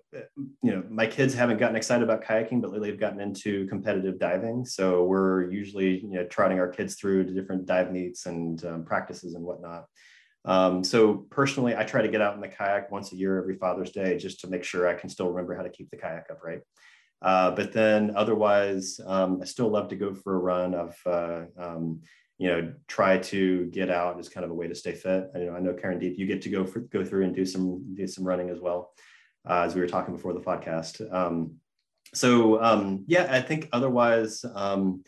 you 0.62 0.72
know 0.72 0.82
my 0.88 1.06
kids 1.06 1.34
haven't 1.34 1.58
gotten 1.58 1.76
excited 1.76 2.02
about 2.02 2.24
kayaking, 2.24 2.60
but 2.60 2.72
lately 2.72 2.90
they've 2.90 3.00
gotten 3.00 3.20
into 3.20 3.66
competitive 3.68 4.18
diving. 4.18 4.64
So 4.64 5.04
we're 5.04 5.50
usually 5.50 6.00
you 6.00 6.14
know 6.14 6.24
trotting 6.24 6.58
our 6.58 6.68
kids 6.68 6.94
through 6.94 7.24
to 7.24 7.32
different 7.32 7.66
dive 7.66 7.92
meets 7.92 8.26
and 8.26 8.64
um, 8.64 8.84
practices 8.84 9.34
and 9.34 9.44
whatnot. 9.44 9.84
Um, 10.46 10.84
so 10.84 11.26
personally, 11.30 11.76
I 11.76 11.84
try 11.84 12.02
to 12.02 12.08
get 12.08 12.22
out 12.22 12.34
in 12.34 12.40
the 12.40 12.48
kayak 12.48 12.90
once 12.90 13.12
a 13.12 13.16
year, 13.16 13.38
every 13.38 13.56
Father's 13.56 13.90
Day, 13.90 14.16
just 14.16 14.40
to 14.40 14.46
make 14.46 14.64
sure 14.64 14.88
I 14.88 14.94
can 14.94 15.08
still 15.08 15.28
remember 15.28 15.56
how 15.56 15.62
to 15.62 15.70
keep 15.70 15.90
the 15.90 15.96
kayak 15.96 16.26
upright. 16.30 16.60
Uh, 17.22 17.50
but 17.50 17.72
then 17.72 18.12
otherwise, 18.14 19.00
um, 19.06 19.40
I 19.42 19.46
still 19.46 19.68
love 19.68 19.88
to 19.88 19.96
go 19.96 20.14
for 20.14 20.36
a 20.36 20.38
run. 20.38 20.74
I've 20.74 21.00
uh, 21.06 21.44
um, 21.58 22.02
you 22.38 22.48
know 22.48 22.72
try 22.86 23.18
to 23.18 23.66
get 23.66 23.90
out 23.90 24.18
as 24.18 24.28
kind 24.28 24.44
of 24.44 24.50
a 24.50 24.54
way 24.54 24.68
to 24.68 24.74
stay 24.74 24.92
fit. 24.92 25.30
I, 25.34 25.38
you 25.38 25.46
know, 25.46 25.56
I 25.56 25.60
know 25.60 25.72
Karandeep, 25.72 26.18
you 26.18 26.26
get 26.26 26.42
to 26.42 26.50
go 26.50 26.64
for, 26.66 26.80
go 26.80 27.04
through 27.04 27.24
and 27.24 27.34
do 27.34 27.44
some 27.44 27.94
do 27.94 28.06
some 28.06 28.24
running 28.24 28.50
as 28.50 28.60
well, 28.60 28.92
uh, 29.48 29.62
as 29.62 29.74
we 29.74 29.80
were 29.80 29.86
talking 29.86 30.14
before 30.14 30.32
the 30.32 30.40
podcast. 30.40 31.00
Um, 31.12 31.54
so 32.14 32.62
um, 32.62 33.04
yeah, 33.06 33.26
I 33.30 33.40
think 33.40 33.68
otherwise, 33.72 34.44
um, 34.54 35.02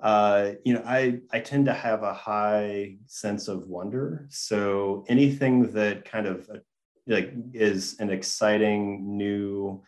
uh, 0.00 0.52
you 0.64 0.74
know, 0.74 0.82
I 0.84 1.20
I 1.32 1.40
tend 1.40 1.66
to 1.66 1.74
have 1.74 2.02
a 2.02 2.12
high 2.12 2.96
sense 3.06 3.48
of 3.48 3.68
wonder. 3.68 4.26
So 4.30 5.04
anything 5.08 5.72
that 5.72 6.04
kind 6.04 6.26
of 6.26 6.48
uh, 6.52 6.58
like 7.06 7.32
is 7.54 7.96
an 8.00 8.10
exciting 8.10 9.16
new 9.16 9.82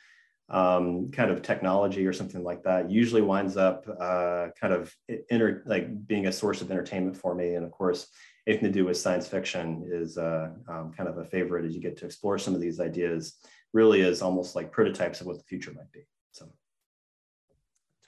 um, 0.50 1.10
kind 1.10 1.30
of 1.30 1.42
technology 1.42 2.06
or 2.06 2.12
something 2.12 2.42
like 2.42 2.62
that 2.62 2.90
usually 2.90 3.20
winds 3.20 3.56
up 3.56 3.86
uh, 4.00 4.48
kind 4.58 4.72
of 4.72 4.94
inter- 5.30 5.62
like 5.66 6.06
being 6.06 6.26
a 6.26 6.32
source 6.32 6.62
of 6.62 6.70
entertainment 6.70 7.16
for 7.16 7.34
me. 7.34 7.54
And 7.54 7.64
of 7.64 7.70
course, 7.70 8.08
anything 8.46 8.64
to 8.64 8.72
do 8.72 8.86
with 8.86 8.96
science 8.96 9.28
fiction 9.28 9.84
is 9.92 10.16
uh, 10.16 10.50
um, 10.68 10.92
kind 10.96 11.08
of 11.08 11.18
a 11.18 11.24
favorite 11.24 11.66
as 11.66 11.74
you 11.74 11.80
get 11.82 11.98
to 11.98 12.06
explore 12.06 12.38
some 12.38 12.54
of 12.54 12.60
these 12.60 12.80
ideas. 12.80 13.34
Really, 13.74 14.00
is 14.00 14.22
almost 14.22 14.56
like 14.56 14.72
prototypes 14.72 15.20
of 15.20 15.26
what 15.26 15.36
the 15.36 15.44
future 15.44 15.72
might 15.72 15.92
be. 15.92 16.00
So. 16.32 16.48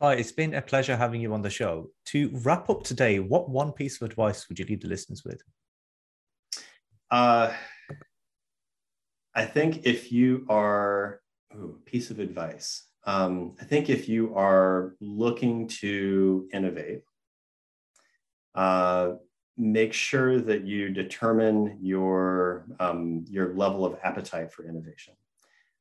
Ty, 0.01 0.15
it's 0.15 0.33
been 0.33 0.55
a 0.55 0.63
pleasure 0.63 0.97
having 0.97 1.21
you 1.21 1.35
on 1.35 1.43
the 1.43 1.51
show. 1.51 1.91
To 2.07 2.31
wrap 2.43 2.71
up 2.71 2.83
today, 2.83 3.19
what 3.19 3.51
one 3.51 3.73
piece 3.73 4.01
of 4.01 4.09
advice 4.09 4.49
would 4.49 4.59
you 4.59 4.65
leave 4.65 4.81
the 4.81 4.89
listeners 4.89 5.23
with? 5.23 5.43
Uh, 7.11 7.53
I 9.35 9.45
think 9.45 9.85
if 9.85 10.11
you 10.11 10.47
are 10.49 11.20
Ooh, 11.55 11.79
piece 11.85 12.11
of 12.11 12.21
advice. 12.21 12.85
Um, 13.05 13.57
I 13.61 13.65
think 13.65 13.91
if 13.91 14.09
you 14.09 14.35
are 14.37 14.95
looking 15.01 15.67
to 15.81 16.49
innovate, 16.53 17.03
uh, 18.55 19.13
make 19.57 19.93
sure 19.93 20.41
that 20.41 20.65
you 20.65 20.91
determine 20.91 21.79
your 21.81 22.67
um, 22.79 23.25
your 23.29 23.55
level 23.55 23.85
of 23.85 23.99
appetite 24.03 24.53
for 24.53 24.65
innovation. 24.65 25.15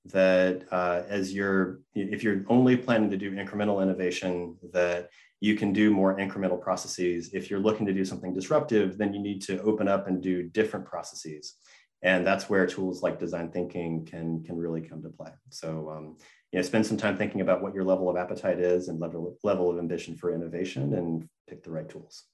That 0.06 0.66
uh, 0.72 1.04
as 1.08 1.34
you're, 1.34 1.82
if 1.94 2.24
you're 2.24 2.46
only 2.48 2.76
planning 2.78 3.12
to 3.12 3.18
do 3.18 3.32
incremental 3.32 3.84
innovation, 3.84 4.56
that 4.72 5.10
you 5.40 5.56
can 5.56 5.72
do 5.72 5.92
more 5.92 6.18
incremental 6.18 6.60
processes. 6.60 7.30
If 7.34 7.50
you're 7.50 7.60
looking 7.60 7.86
to 7.86 7.94
do 7.94 8.06
something 8.06 8.34
disruptive, 8.34 8.98
then 8.98 9.14
you 9.14 9.20
need 9.20 9.42
to 9.44 9.62
open 9.62 9.88
up 9.88 10.08
and 10.08 10.22
do 10.22 10.44
different 10.44 10.86
processes 10.86 11.56
and 12.02 12.26
that's 12.26 12.50
where 12.50 12.66
tools 12.66 13.04
like 13.04 13.20
design 13.20 13.50
thinking 13.52 14.06
can 14.06 14.44
can 14.44 14.58
really 14.58 14.82
come 14.82 15.02
to 15.02 15.10
play 15.10 15.32
so 15.50 15.90
um, 15.90 16.16
you 16.52 16.60
know 16.60 16.64
spend 16.64 16.86
some 16.86 16.98
time 16.98 17.18
thinking 17.18 17.42
about 17.42 17.62
what 17.62 17.74
your 17.74 17.84
level 17.84 18.10
of 18.10 18.18
appetite 18.18 18.60
is 18.60 18.88
and 18.88 19.00
level 19.00 19.38
level 19.44 19.70
of 19.70 19.78
ambition 19.78 20.16
for 20.16 20.34
innovation 20.34 20.94
and 20.94 21.28
pick 21.48 21.64
the 21.64 21.72
right 21.72 21.90
tools 21.90 22.26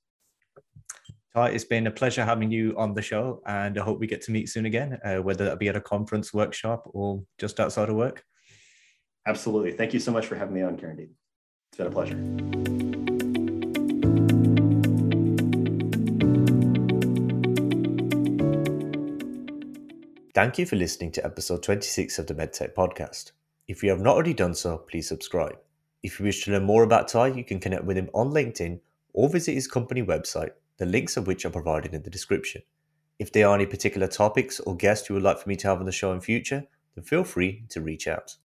Ty, 1.36 1.50
it's 1.50 1.66
been 1.66 1.88
a 1.88 1.92
pleasure 1.92 2.24
having 2.24 2.50
you 2.50 2.74
on 2.78 2.94
the 2.94 3.02
show, 3.02 3.42
and 3.46 3.78
I 3.78 3.84
hope 3.84 4.00
we 4.00 4.08
get 4.08 4.22
to 4.22 4.32
meet 4.32 4.48
soon 4.48 4.66
again, 4.66 4.98
uh, 5.04 5.18
whether 5.18 5.44
that 5.44 5.60
be 5.60 5.68
at 5.68 5.76
a 5.76 5.82
conference, 5.82 6.34
workshop, 6.34 6.90
or 6.94 7.24
just 7.38 7.60
outside 7.60 7.90
of 7.90 7.96
work. 7.96 8.24
Absolutely. 9.28 9.74
Thank 9.74 9.94
you 9.94 10.00
so 10.00 10.14
much 10.14 10.28
for 10.28 10.36
having 10.36 10.54
me 10.54 10.62
on, 10.62 10.78
Karen 10.78 10.98
It's 11.00 11.78
been 11.78 11.88
a 11.88 11.92
pleasure. 11.92 12.75
Thank 20.36 20.60
you 20.60 20.66
for 20.66 20.76
listening 20.76 21.14
to 21.14 21.24
episode 21.24 21.64
26 21.64 22.20
of 22.20 22.28
the 22.28 22.36
MedTech 22.36 22.74
podcast. 22.74 23.32
If 23.70 23.82
you 23.82 23.90
have 23.90 24.02
not 24.02 24.16
already 24.16 24.34
done 24.34 24.54
so, 24.54 24.80
please 24.80 25.08
subscribe. 25.08 25.58
If 26.04 26.20
you 26.20 26.26
wish 26.26 26.44
to 26.44 26.52
learn 26.52 26.66
more 26.66 26.84
about 26.84 27.08
Ty, 27.08 27.28
you 27.28 27.46
can 27.46 27.62
connect 27.62 27.86
with 27.86 27.96
him 27.96 28.10
on 28.14 28.32
LinkedIn 28.32 28.82
or 29.14 29.30
visit 29.30 29.54
his 29.54 29.66
company 29.66 30.04
website, 30.04 30.50
the 30.76 30.86
links 30.86 31.16
of 31.16 31.26
which 31.26 31.46
are 31.46 31.50
provided 31.50 31.94
in 31.94 32.04
the 32.04 32.10
description. 32.10 32.64
If 33.18 33.32
there 33.32 33.48
are 33.48 33.56
any 33.56 33.66
particular 33.66 34.08
topics 34.08 34.60
or 34.60 34.76
guests 34.76 35.08
you 35.08 35.16
would 35.16 35.24
like 35.24 35.38
for 35.38 35.48
me 35.48 35.56
to 35.56 35.70
have 35.70 35.80
on 35.80 35.86
the 35.86 35.94
show 35.94 36.12
in 36.12 36.20
future, 36.20 36.66
then 36.96 37.06
feel 37.06 37.24
free 37.24 37.64
to 37.70 37.80
reach 37.80 38.06
out. 38.06 38.36